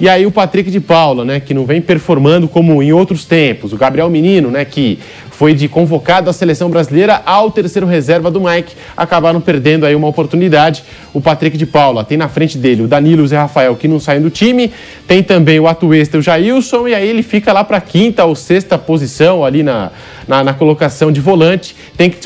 E 0.01 0.09
aí 0.09 0.25
o 0.25 0.31
Patrick 0.31 0.71
de 0.71 0.81
Paula, 0.81 1.27
né, 1.27 1.41
que 1.41 1.53
não 1.53 1.67
vem 1.67 1.81
performando 1.81 2.49
como 2.49 2.83
em 2.83 2.91
outros 2.91 3.27
tempos. 3.27 3.73
O 3.75 3.77
Gabriel 3.77 4.09
Menino, 4.09 4.51
né, 4.51 4.65
que 4.65 4.99
foi 5.41 5.55
de 5.55 5.69
convocado 5.69 6.29
à 6.29 6.35
seleção 6.35 6.69
brasileira 6.69 7.23
ao 7.25 7.51
terceiro 7.51 7.87
reserva 7.87 8.31
do 8.31 8.43
Mike. 8.43 8.75
Acabaram 8.95 9.41
perdendo 9.41 9.87
aí 9.87 9.95
uma 9.95 10.07
oportunidade. 10.07 10.85
O 11.15 11.21
Patrick 11.23 11.57
de 11.57 11.65
Paula 11.65 12.05
tem 12.05 12.19
na 12.19 12.29
frente 12.29 12.59
dele 12.59 12.83
o 12.83 12.87
Danilo 12.87 13.23
e 13.23 13.25
o 13.25 13.27
Zé 13.27 13.39
Rafael, 13.39 13.75
que 13.75 13.89
não 13.89 13.99
saem 13.99 14.21
do 14.21 14.29
time. 14.29 14.71
Tem 15.07 15.23
também 15.23 15.59
o 15.59 15.67
Atuesta 15.67 16.19
e 16.19 16.21
o 16.21 16.23
Jailson. 16.23 16.89
E 16.89 16.95
aí 16.95 17.09
ele 17.09 17.23
fica 17.23 17.55
lá 17.55 17.65
para 17.65 17.81
quinta 17.81 18.23
ou 18.27 18.35
sexta 18.35 18.77
posição 18.77 19.43
ali 19.43 19.63
na, 19.63 19.91
na, 20.29 20.45
na, 20.45 20.53
colocação 20.53 21.11
de 21.11 21.23
volante. 21.23 21.75
Tem 21.97 22.11
que, 22.11 22.19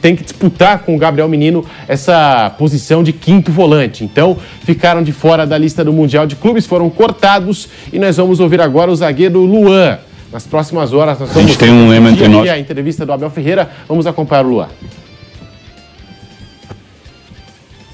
tem 0.00 0.16
que 0.16 0.22
disputar 0.22 0.78
com 0.78 0.96
o 0.96 0.98
Gabriel 0.98 1.28
Menino 1.28 1.66
essa 1.86 2.48
posição 2.56 3.02
de 3.02 3.12
quinto 3.12 3.52
volante. 3.52 4.02
Então 4.02 4.38
ficaram 4.64 5.02
de 5.02 5.12
fora 5.12 5.46
da 5.46 5.58
lista 5.58 5.84
do 5.84 5.92
Mundial 5.92 6.26
de 6.26 6.36
Clubes, 6.36 6.64
foram 6.64 6.88
cortados. 6.88 7.68
E 7.92 7.98
nós 7.98 8.16
vamos 8.16 8.40
ouvir 8.40 8.62
agora 8.62 8.90
o 8.90 8.96
zagueiro 8.96 9.40
Luan. 9.40 9.98
Nas 10.32 10.46
próximas 10.46 10.94
horas, 10.94 11.18
nós 11.18 11.28
vamos 11.28 11.44
a 11.44 11.46
gente 11.46 11.58
tem 11.58 11.70
um 11.70 11.90
lema 11.90 12.10
entre 12.10 12.26
nós. 12.26 12.48
a 12.48 12.58
entrevista 12.58 13.04
do 13.04 13.12
Abel 13.12 13.28
Ferreira. 13.28 13.68
Vamos 13.86 14.06
acompanhar 14.06 14.46
o 14.46 14.48
Luan. 14.48 14.68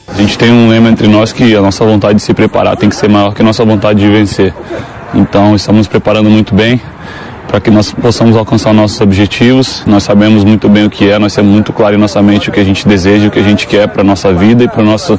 A 0.06 0.12
gente 0.20 0.38
tem 0.38 0.52
um 0.52 0.68
lema 0.68 0.88
entre 0.88 1.08
nós 1.08 1.32
que 1.32 1.56
a 1.56 1.60
nossa 1.60 1.84
vontade 1.84 2.14
de 2.14 2.22
se 2.22 2.32
preparar 2.32 2.76
tem 2.76 2.88
que 2.88 2.94
ser 2.94 3.08
maior 3.08 3.34
que 3.34 3.42
a 3.42 3.44
nossa 3.44 3.64
vontade 3.64 3.98
de 3.98 4.08
vencer. 4.08 4.54
Então, 5.14 5.56
estamos 5.56 5.78
nos 5.78 5.88
preparando 5.88 6.30
muito 6.30 6.54
bem 6.54 6.80
para 7.48 7.60
que 7.60 7.70
nós 7.70 7.92
possamos 7.92 8.36
alcançar 8.36 8.72
nossos 8.72 9.00
objetivos. 9.00 9.82
Nós 9.84 10.04
sabemos 10.04 10.44
muito 10.44 10.68
bem 10.68 10.86
o 10.86 10.90
que 10.90 11.10
é, 11.10 11.18
nós 11.18 11.34
temos 11.34 11.50
muito 11.50 11.72
claro 11.72 11.96
em 11.96 11.98
nossa 11.98 12.22
mente 12.22 12.50
o 12.50 12.52
que 12.52 12.60
a 12.60 12.64
gente 12.64 12.86
deseja, 12.86 13.26
o 13.26 13.30
que 13.32 13.38
a 13.40 13.42
gente 13.42 13.66
quer 13.66 13.88
para 13.88 14.02
a 14.02 14.04
nossa 14.04 14.32
vida 14.32 14.62
e 14.62 14.68
para 14.68 14.82
o 14.82 14.84
nosso, 14.84 15.18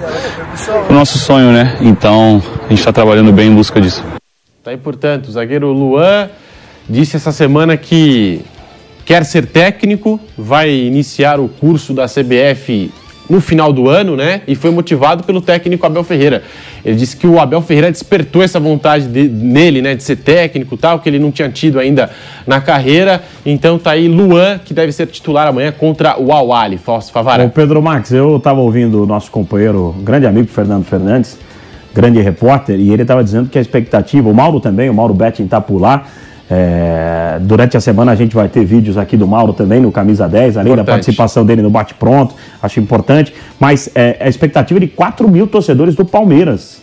nosso 0.89 1.17
sonho, 1.17 1.51
né? 1.51 1.77
Então, 1.82 2.41
a 2.65 2.69
gente 2.69 2.79
está 2.79 2.93
trabalhando 2.93 3.34
bem 3.34 3.49
em 3.49 3.55
busca 3.55 3.82
disso. 3.82 4.05
Tá 4.63 4.71
aí, 4.71 4.77
portanto, 4.77 5.27
o 5.27 5.32
zagueiro 5.32 5.71
Luan 5.73 6.29
disse 6.89 7.15
essa 7.15 7.32
semana 7.32 7.78
que 7.78 8.41
quer 9.06 9.23
ser 9.23 9.45
técnico, 9.45 10.19
vai 10.38 10.71
iniciar 10.71 11.39
o 11.39 11.47
curso 11.47 11.93
da 11.93 12.06
CBF 12.08 12.91
no 13.30 13.39
final 13.39 13.71
do 13.71 13.88
ano, 13.88 14.15
né? 14.15 14.41
E 14.47 14.56
foi 14.56 14.71
motivado 14.71 15.23
pelo 15.23 15.39
técnico 15.39 15.86
Abel 15.86 16.04
Ferreira. 16.04 16.41
Ele 16.84 16.95
disse 16.95 17.15
que 17.15 17.28
o 17.28 17.39
Abel 17.39 17.62
Ferreira 17.62 17.91
despertou 17.91 18.41
essa 18.41 18.60
vontade 18.60 19.08
de, 19.08 19.28
nele, 19.28 19.82
né, 19.82 19.93
de 19.93 20.02
ser 20.02 20.15
técnico, 20.15 20.75
tal, 20.75 20.99
que 20.99 21.08
ele 21.08 21.19
não 21.19 21.32
tinha 21.32 21.47
tido 21.49 21.80
ainda 21.80 22.10
na 22.47 22.60
carreira. 22.60 23.21
Então 23.45 23.78
tá 23.78 23.91
aí 23.91 24.08
Luan, 24.08 24.58
que 24.58 24.73
deve 24.73 24.91
ser 24.91 25.06
titular 25.08 25.47
amanhã 25.47 25.71
contra 25.71 26.19
o 26.19 26.34
Awali. 26.34 26.80
Favara. 26.80 27.45
O 27.45 27.49
Pedro 27.52 27.82
Max, 27.82 28.12
eu 28.12 28.38
estava 28.38 28.60
ouvindo 28.60 29.04
o 29.04 29.06
nosso 29.06 29.30
companheiro, 29.30 29.95
grande 29.99 30.25
amigo 30.25 30.47
Fernando 30.47 30.86
Fernandes, 30.86 31.38
grande 31.93 32.19
repórter, 32.19 32.80
e 32.80 32.91
ele 32.91 33.04
estava 33.04 33.23
dizendo 33.23 33.47
que 33.47 33.60
a 33.60 33.62
expectativa, 33.62 34.28
o 34.28 34.34
Mauro 34.34 34.60
também, 34.60 34.89
o 34.89 34.93
Mauro 34.93 35.13
Betting 35.13 35.43
está 35.43 35.62
por 35.62 35.80
lá, 35.80 36.06
é, 36.49 37.38
durante 37.41 37.77
a 37.77 37.81
semana 37.81 38.12
a 38.12 38.15
gente 38.15 38.33
vai 38.33 38.49
ter 38.49 38.65
vídeos 38.65 38.97
aqui 38.97 39.15
do 39.15 39.27
Mauro 39.27 39.53
também 39.53 39.79
no 39.79 39.91
Camisa 39.91 40.27
10, 40.27 40.57
além 40.57 40.71
importante. 40.71 40.85
da 40.85 40.91
participação 40.91 41.45
dele 41.45 41.62
no 41.62 41.69
Bate 41.69 41.93
Pronto, 41.93 42.33
acho 42.62 42.79
importante. 42.79 43.33
Mas 43.59 43.89
é, 43.93 44.17
a 44.19 44.27
expectativa 44.27 44.79
de 44.79 44.88
4 44.88 45.27
mil 45.29 45.45
torcedores 45.45 45.93
do 45.95 46.03
Palmeiras. 46.03 46.81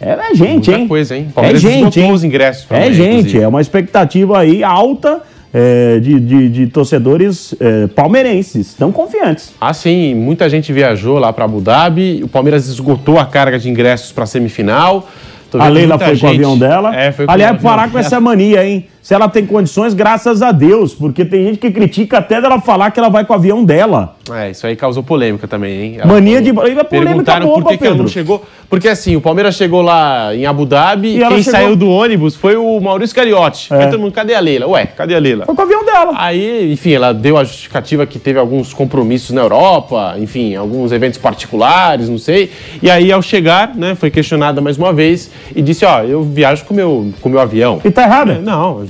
É, 0.00 0.10
é 0.10 0.34
gente, 0.34 0.68
Muita 0.68 0.72
hein? 0.72 0.88
coisa, 0.88 1.16
hein? 1.16 1.28
É 1.36 1.54
gente, 1.54 2.00
hein? 2.00 2.12
os 2.12 2.24
ingressos. 2.24 2.66
É 2.68 2.92
gente, 2.92 3.18
inclusive. 3.18 3.42
é 3.42 3.48
uma 3.48 3.60
expectativa 3.60 4.38
aí 4.38 4.64
alta. 4.64 5.22
É, 5.56 6.00
de, 6.00 6.18
de, 6.18 6.48
de, 6.48 6.66
torcedores 6.66 7.54
é, 7.60 7.86
palmeirenses, 7.86 8.70
estão 8.70 8.90
confiantes. 8.90 9.52
Ah, 9.60 9.72
sim, 9.72 10.12
muita 10.12 10.50
gente 10.50 10.72
viajou 10.72 11.16
lá 11.16 11.32
para 11.32 11.44
Abu 11.44 11.60
Dhabi, 11.60 12.22
o 12.24 12.26
Palmeiras 12.26 12.66
esgotou 12.66 13.20
a 13.20 13.24
carga 13.24 13.56
de 13.56 13.70
ingressos 13.70 14.10
para 14.10 14.24
a 14.24 14.26
semifinal. 14.26 15.08
A 15.56 15.68
Leila 15.68 15.96
foi 15.96 16.08
gente... 16.08 16.20
com 16.22 16.26
o 16.26 16.30
avião 16.30 16.58
dela. 16.58 16.96
É, 16.96 17.12
foi 17.12 17.26
Aliás, 17.28 17.62
parar 17.62 17.88
com 17.88 17.96
essa 17.96 18.18
mania, 18.20 18.66
hein? 18.66 18.88
Se 19.04 19.12
ela 19.12 19.28
tem 19.28 19.44
condições, 19.44 19.92
graças 19.92 20.40
a 20.40 20.50
Deus, 20.50 20.94
porque 20.94 21.26
tem 21.26 21.44
gente 21.44 21.58
que 21.58 21.70
critica 21.70 22.16
até 22.16 22.40
dela 22.40 22.58
falar 22.58 22.90
que 22.90 22.98
ela 22.98 23.10
vai 23.10 23.22
com 23.22 23.34
o 23.34 23.36
avião 23.36 23.62
dela. 23.62 24.16
É, 24.32 24.50
isso 24.50 24.66
aí 24.66 24.74
causou 24.74 25.02
polêmica 25.02 25.46
também, 25.46 25.78
hein? 25.78 25.96
Ela 25.98 26.06
Mania 26.06 26.40
de. 26.40 26.54
Polêmica 26.54 27.38
boba, 27.40 27.60
por 27.60 27.68
que, 27.72 27.76
que 27.76 27.86
ela 27.86 27.96
não 27.96 28.08
chegou. 28.08 28.42
Porque 28.70 28.88
assim, 28.88 29.14
o 29.14 29.20
Palmeiras 29.20 29.56
chegou 29.56 29.82
lá 29.82 30.34
em 30.34 30.46
Abu 30.46 30.64
Dhabi 30.64 31.16
e 31.16 31.18
quem 31.18 31.42
chegou... 31.42 31.52
saiu 31.52 31.76
do 31.76 31.86
ônibus 31.90 32.34
foi 32.34 32.56
o 32.56 32.80
Maurício 32.80 33.14
Cariotti. 33.14 33.72
É. 33.74 33.76
Aí 33.76 33.90
todo 33.90 34.00
mundo, 34.00 34.12
cadê 34.12 34.34
a 34.34 34.40
Leila? 34.40 34.66
Ué, 34.68 34.86
cadê 34.86 35.14
a 35.14 35.18
Leila? 35.18 35.44
Foi 35.44 35.54
com 35.54 35.60
o 35.60 35.64
avião 35.66 35.84
dela. 35.84 36.14
Aí, 36.16 36.72
enfim, 36.72 36.92
ela 36.92 37.12
deu 37.12 37.36
a 37.36 37.44
justificativa 37.44 38.06
que 38.06 38.18
teve 38.18 38.38
alguns 38.38 38.72
compromissos 38.72 39.32
na 39.32 39.42
Europa, 39.42 40.16
enfim, 40.18 40.56
alguns 40.56 40.92
eventos 40.92 41.18
particulares, 41.18 42.08
não 42.08 42.16
sei. 42.18 42.50
E 42.82 42.90
aí, 42.90 43.12
ao 43.12 43.20
chegar, 43.20 43.76
né, 43.76 43.94
foi 43.94 44.10
questionada 44.10 44.62
mais 44.62 44.78
uma 44.78 44.94
vez 44.94 45.30
e 45.54 45.60
disse: 45.60 45.84
Ó, 45.84 46.00
eu 46.00 46.22
viajo 46.22 46.64
com 46.64 46.72
meu, 46.72 47.12
com 47.20 47.28
meu 47.28 47.38
avião. 47.38 47.82
E 47.84 47.90
tá 47.90 48.04
errado? 48.04 48.30
É, 48.32 48.38
não. 48.38 48.82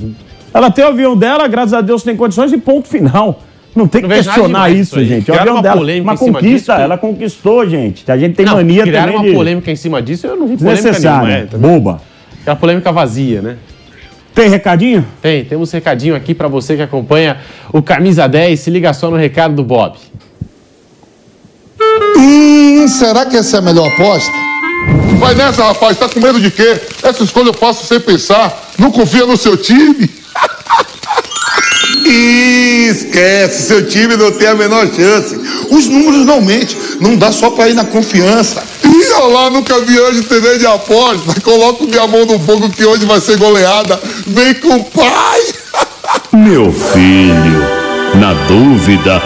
Ela 0.55 0.71
tem 0.71 0.85
o 0.85 0.89
avião 0.89 1.17
dela, 1.17 1.49
graças 1.49 1.75
a 1.75 1.81
Deus 1.81 2.05
tem 2.05 2.17
condições 2.17 2.53
e 2.53 2.59
ponto 2.59 2.87
final. 2.87 3.43
Não 3.75 3.89
tem 3.89 4.03
que 4.03 4.07
não 4.07 4.15
questionar 4.15 4.71
isso, 4.71 5.01
isso 5.01 5.05
gente. 5.05 5.29
O 5.33 5.35
avião 5.35 5.61
dela, 5.61 5.83
uma 6.01 6.17
conquista, 6.17 6.75
ela 6.75 6.97
conquistou, 6.97 7.69
gente. 7.69 8.09
A 8.09 8.17
gente 8.17 8.37
tem 8.37 8.47
não, 8.47 8.55
mania 8.55 8.85
criaram 8.85 9.07
também 9.07 9.19
uma 9.19 9.29
de... 9.31 9.35
polêmica 9.35 9.71
em 9.73 9.77
cima 9.77 10.01
disso, 10.01 10.29
eu 10.29 10.37
não 10.37 10.47
vi 10.47 10.57
polêmica 10.57 10.97
nenhuma. 10.97 11.33
É, 11.33 11.47
boba. 11.47 12.01
É 12.47 12.51
uma 12.51 12.57
polêmica 12.57 12.93
vazia, 12.93 13.43
né? 13.43 13.57
Tem 14.33 14.49
recadinho? 14.49 15.05
Tem, 15.21 15.45
temos 15.45 15.73
recadinho 15.73 16.15
aqui 16.15 16.33
para 16.35 16.47
você 16.47 16.77
que 16.77 16.83
acompanha 16.83 17.39
o 17.73 17.83
Camisa 17.83 18.29
10. 18.29 18.59
Se 18.59 18.71
liga 18.71 18.93
só 18.93 19.11
no 19.11 19.17
recado 19.17 19.55
do 19.55 19.65
Bob. 19.65 19.97
Hum, 22.17 22.87
será 22.87 23.27
que 23.27 23.37
essa 23.37 23.57
é 23.57 23.59
a 23.59 23.63
melhor 23.63 23.89
aposta? 23.89 24.33
Vai 25.19 25.35
nessa, 25.35 25.65
rapaz, 25.65 25.97
tá 25.99 26.09
com 26.09 26.21
medo 26.21 26.41
de 26.41 26.51
quê? 26.51 26.81
Essa 27.03 27.25
escolha 27.25 27.49
eu 27.49 27.55
faço 27.55 27.87
sem 27.87 27.99
pensar. 27.99 28.73
Não 28.79 28.91
confia 28.91 29.25
no 29.25 29.37
seu 29.37 29.57
time? 29.57 30.24
Esquece, 32.07 33.67
seu 33.67 33.87
time 33.87 34.17
não 34.17 34.31
tem 34.33 34.49
a 34.49 34.55
menor 34.55 34.87
chance. 34.95 35.39
Os 35.71 35.87
números 35.87 36.27
não 36.27 36.41
mentem, 36.41 36.77
não 37.01 37.17
dá 37.17 37.33
só 37.33 37.51
para 37.51 37.69
ir 37.69 37.75
na 37.75 37.85
confiança. 37.85 38.63
E 38.85 39.11
eu 39.11 39.31
lá 39.31 39.51
nunca 39.51 39.81
vi 39.81 39.99
hoje 39.99 40.23
TV 40.23 40.59
de 40.59 40.67
aposta. 40.67 41.41
Coloco 41.41 41.85
minha 41.85 42.07
mão 42.07 42.25
no 42.27 42.39
fogo 42.39 42.69
que 42.71 42.85
hoje 42.85 43.05
vai 43.05 43.21
ser 43.21 43.39
goleada. 43.39 44.01
Vem 44.27 44.55
com 44.55 44.77
o 44.77 44.85
pai. 44.85 45.41
Meu 46.33 46.73
filho, 46.73 47.65
na 48.21 48.35
dúvida, 48.47 49.23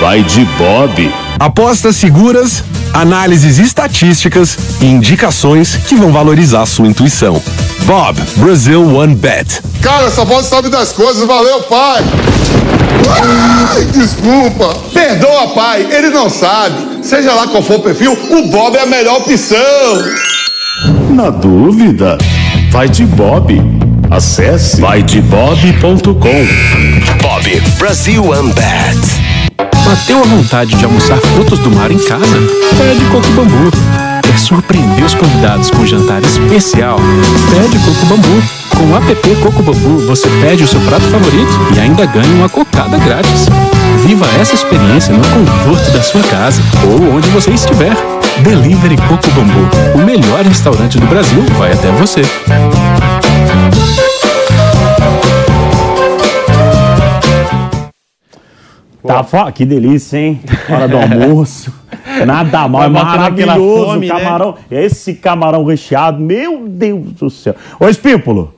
vai 0.00 0.22
de 0.22 0.44
Bob. 0.58 1.12
Apostas 1.38 1.96
seguras, 1.96 2.64
análises 2.92 3.58
estatísticas 3.58 4.58
e 4.80 4.86
indicações 4.86 5.76
que 5.76 5.94
vão 5.94 6.12
valorizar 6.12 6.66
sua 6.66 6.88
intuição. 6.88 7.42
Bob, 7.86 8.20
Brazil 8.38 8.82
One 8.96 9.14
Bet. 9.14 9.62
Cara, 9.80 10.06
essa 10.08 10.24
voz 10.24 10.46
sabe 10.46 10.68
das 10.68 10.92
coisas, 10.92 11.24
valeu, 11.24 11.62
pai. 11.62 12.02
Ai, 13.08 13.84
desculpa. 13.84 14.74
Perdoa, 14.92 15.48
pai, 15.54 15.86
ele 15.92 16.10
não 16.10 16.28
sabe. 16.28 17.04
Seja 17.04 17.32
lá 17.32 17.46
qual 17.46 17.62
for 17.62 17.76
o 17.76 17.82
perfil, 17.82 18.12
o 18.12 18.48
Bob 18.50 18.76
é 18.76 18.82
a 18.82 18.86
melhor 18.86 19.18
opção. 19.18 19.56
Na 21.10 21.30
dúvida, 21.30 22.18
vai 22.72 22.88
de 22.88 23.04
Bob. 23.04 23.62
Acesse 24.10 24.80
vaidebob.com. 24.80 26.12
Bob, 27.22 27.60
Brazil 27.78 28.24
One 28.24 28.52
Bet. 28.52 28.98
Bateu 29.84 30.18
a 30.18 30.26
vontade 30.26 30.74
de 30.74 30.84
almoçar 30.84 31.18
frutos 31.18 31.60
do 31.60 31.70
mar 31.70 31.92
em 31.92 31.98
casa? 31.98 32.36
Pede 32.76 33.04
Coco 33.12 33.30
Bambu. 33.30 34.05
Quer 34.36 34.42
surpreender 34.42 35.02
os 35.02 35.14
convidados 35.14 35.70
com 35.70 35.78
um 35.78 35.86
jantar 35.86 36.22
especial? 36.22 36.98
Pede 37.50 37.78
Coco 37.78 38.04
Bambu. 38.04 38.42
Com 38.76 38.84
o 38.84 38.96
app 38.96 39.36
Coco 39.36 39.62
Bambu, 39.62 40.06
você 40.06 40.28
pede 40.42 40.62
o 40.62 40.68
seu 40.68 40.78
prato 40.82 41.04
favorito 41.04 41.52
e 41.74 41.80
ainda 41.80 42.04
ganha 42.04 42.34
uma 42.34 42.46
cocada 42.46 42.98
grátis. 42.98 43.46
Viva 44.04 44.26
essa 44.38 44.54
experiência 44.54 45.14
no 45.14 45.22
conforto 45.22 45.90
da 45.90 46.02
sua 46.02 46.22
casa 46.24 46.60
ou 46.84 47.16
onde 47.16 47.30
você 47.30 47.50
estiver. 47.52 47.96
Delivery 48.42 48.98
Coco 49.08 49.30
Bambu, 49.30 49.70
o 49.94 50.04
melhor 50.04 50.44
restaurante 50.44 50.98
do 50.98 51.06
Brasil, 51.06 51.42
vai 51.56 51.72
até 51.72 51.90
você. 51.92 52.20
Tá. 59.02 59.50
Que 59.50 59.64
delícia, 59.64 60.18
hein? 60.18 60.40
Hora 60.68 60.86
do 60.86 60.98
almoço. 60.98 61.72
Nada 62.24 62.68
mal, 62.68 62.84
é 62.84 62.88
maravilhoso 62.88 63.86
fome, 63.86 64.08
né? 64.08 64.14
camarão. 64.14 64.54
Né? 64.70 64.84
Esse 64.84 65.14
camarão 65.14 65.64
recheado, 65.64 66.20
meu 66.22 66.66
Deus 66.66 67.12
do 67.12 67.28
céu. 67.28 67.54
Ô, 67.78 67.88
Espípulo, 67.88 68.54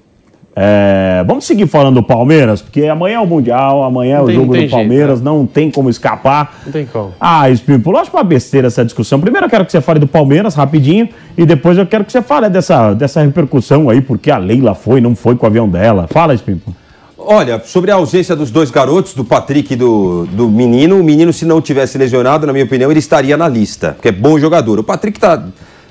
é... 0.54 1.24
vamos 1.26 1.44
seguir 1.46 1.66
falando 1.66 1.96
do 1.96 2.02
Palmeiras, 2.02 2.60
porque 2.60 2.84
amanhã 2.86 3.16
é 3.16 3.20
o 3.20 3.26
Mundial, 3.26 3.82
amanhã 3.82 4.18
é 4.18 4.20
o 4.20 4.30
jogo 4.30 4.56
do 4.56 4.68
Palmeiras, 4.68 5.18
jeito, 5.18 5.24
né? 5.24 5.30
não 5.30 5.46
tem 5.46 5.70
como 5.70 5.88
escapar. 5.88 6.60
Não 6.66 6.72
tem 6.72 6.86
como. 6.86 7.12
Ah, 7.20 7.48
Espípulo, 7.50 7.96
acho 7.96 8.10
uma 8.12 8.24
besteira 8.24 8.66
essa 8.66 8.84
discussão. 8.84 9.20
Primeiro 9.20 9.46
eu 9.46 9.50
quero 9.50 9.64
que 9.64 9.72
você 9.72 9.80
fale 9.80 9.98
do 9.98 10.06
Palmeiras 10.06 10.54
rapidinho 10.54 11.08
e 11.36 11.46
depois 11.46 11.78
eu 11.78 11.86
quero 11.86 12.04
que 12.04 12.12
você 12.12 12.22
fale 12.22 12.48
dessa, 12.48 12.94
dessa 12.94 13.22
repercussão 13.22 13.88
aí, 13.88 14.00
porque 14.00 14.30
a 14.30 14.38
Leila 14.38 14.74
foi, 14.74 15.00
não 15.00 15.14
foi 15.14 15.36
com 15.36 15.46
o 15.46 15.48
avião 15.48 15.68
dela. 15.68 16.06
Fala, 16.10 16.34
Espípulo. 16.34 16.74
Olha, 17.20 17.60
sobre 17.64 17.90
a 17.90 17.96
ausência 17.96 18.36
dos 18.36 18.50
dois 18.50 18.70
garotos, 18.70 19.12
do 19.12 19.24
Patrick 19.24 19.72
e 19.72 19.76
do, 19.76 20.24
do 20.26 20.48
menino, 20.48 21.00
o 21.00 21.02
menino, 21.02 21.32
se 21.32 21.44
não 21.44 21.60
tivesse 21.60 21.98
lesionado, 21.98 22.46
na 22.46 22.52
minha 22.52 22.64
opinião, 22.64 22.90
ele 22.90 23.00
estaria 23.00 23.36
na 23.36 23.48
lista, 23.48 23.92
porque 23.92 24.08
é 24.08 24.12
bom 24.12 24.38
jogador. 24.38 24.78
O 24.78 24.84
Patrick 24.84 25.18
está 25.18 25.44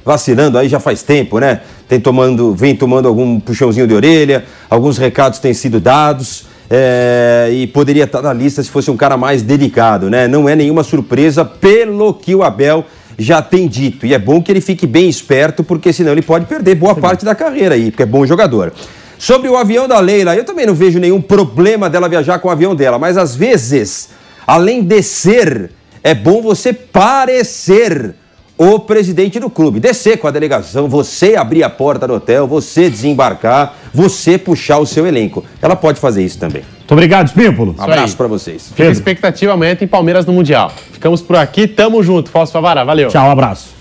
vacilando 0.05 0.57
aí 0.57 0.69
já 0.69 0.79
faz 0.79 1.03
tempo, 1.03 1.37
né? 1.37 1.59
Tem 1.85 1.99
tomando, 1.99 2.55
vem 2.55 2.75
tomando 2.75 3.09
algum 3.09 3.41
puxãozinho 3.41 3.85
de 3.85 3.93
orelha, 3.93 4.45
alguns 4.69 4.97
recados 4.97 5.39
têm 5.39 5.53
sido 5.53 5.81
dados. 5.81 6.45
é, 6.69 7.49
e 7.51 7.67
poderia 7.67 8.03
estar 8.03 8.21
na 8.21 8.33
lista 8.33 8.61
se 8.61 8.69
fosse 8.69 8.91
um 8.91 8.97
cara 8.97 9.17
mais 9.17 9.41
dedicado, 9.41 10.09
né? 10.09 10.27
Não 10.27 10.47
é 10.47 10.55
nenhuma 10.55 10.83
surpresa 10.83 11.45
pelo 11.45 12.13
que 12.13 12.35
o 12.35 12.43
Abel 12.43 12.85
já 13.17 13.41
tem 13.41 13.67
dito. 13.67 14.05
E 14.05 14.13
é 14.13 14.19
bom 14.19 14.41
que 14.41 14.51
ele 14.51 14.61
fique 14.61 14.85
bem 14.85 15.09
esperto, 15.09 15.63
porque 15.63 15.91
senão 15.91 16.11
ele 16.11 16.21
pode 16.21 16.45
perder 16.45 16.75
boa 16.75 16.95
parte 16.95 17.25
da 17.25 17.33
carreira 17.33 17.75
aí, 17.75 17.89
porque 17.89 18.03
é 18.03 18.05
bom 18.05 18.25
jogador. 18.25 18.73
Sobre 19.17 19.49
o 19.49 19.57
avião 19.57 19.87
da 19.87 19.99
Leila, 19.99 20.35
eu 20.35 20.43
também 20.43 20.65
não 20.65 20.73
vejo 20.73 20.99
nenhum 20.99 21.21
problema 21.21 21.89
dela 21.89 22.07
viajar 22.07 22.39
com 22.39 22.47
o 22.47 22.51
avião 22.51 22.75
dela, 22.75 22.99
mas 22.99 23.17
às 23.17 23.35
vezes, 23.35 24.09
além 24.45 24.83
de 24.83 25.01
ser, 25.01 25.71
é 26.03 26.13
bom 26.13 26.41
você 26.41 26.71
parecer 26.71 28.15
o 28.57 28.79
presidente 28.79 29.39
do 29.39 29.49
clube. 29.49 29.79
Descer 29.79 30.17
com 30.17 30.27
a 30.27 30.31
delegação, 30.31 30.87
você 30.87 31.35
abrir 31.35 31.63
a 31.63 31.69
porta 31.69 32.07
do 32.07 32.15
hotel, 32.15 32.47
você 32.47 32.89
desembarcar, 32.89 33.75
você 33.93 34.37
puxar 34.37 34.79
o 34.79 34.85
seu 34.85 35.05
elenco. 35.05 35.45
Ela 35.61 35.75
pode 35.75 35.99
fazer 35.99 36.23
isso 36.23 36.39
também. 36.39 36.63
Muito 36.79 36.91
obrigado, 36.91 37.27
Espímpolo. 37.27 37.75
Um 37.77 37.83
abraço 37.83 38.17
para 38.17 38.27
vocês. 38.27 38.69
Fica 38.69 38.87
a 38.87 38.91
expectativa 38.91 39.53
amanhã 39.53 39.75
tem 39.75 39.87
Palmeiras 39.87 40.25
no 40.25 40.33
Mundial. 40.33 40.71
Ficamos 40.91 41.21
por 41.21 41.35
aqui, 41.35 41.67
tamo 41.67 42.01
junto. 42.01 42.31
Fausto 42.31 42.53
Favara, 42.53 42.83
valeu. 42.83 43.09
Tchau, 43.09 43.27
um 43.27 43.31
abraço. 43.31 43.76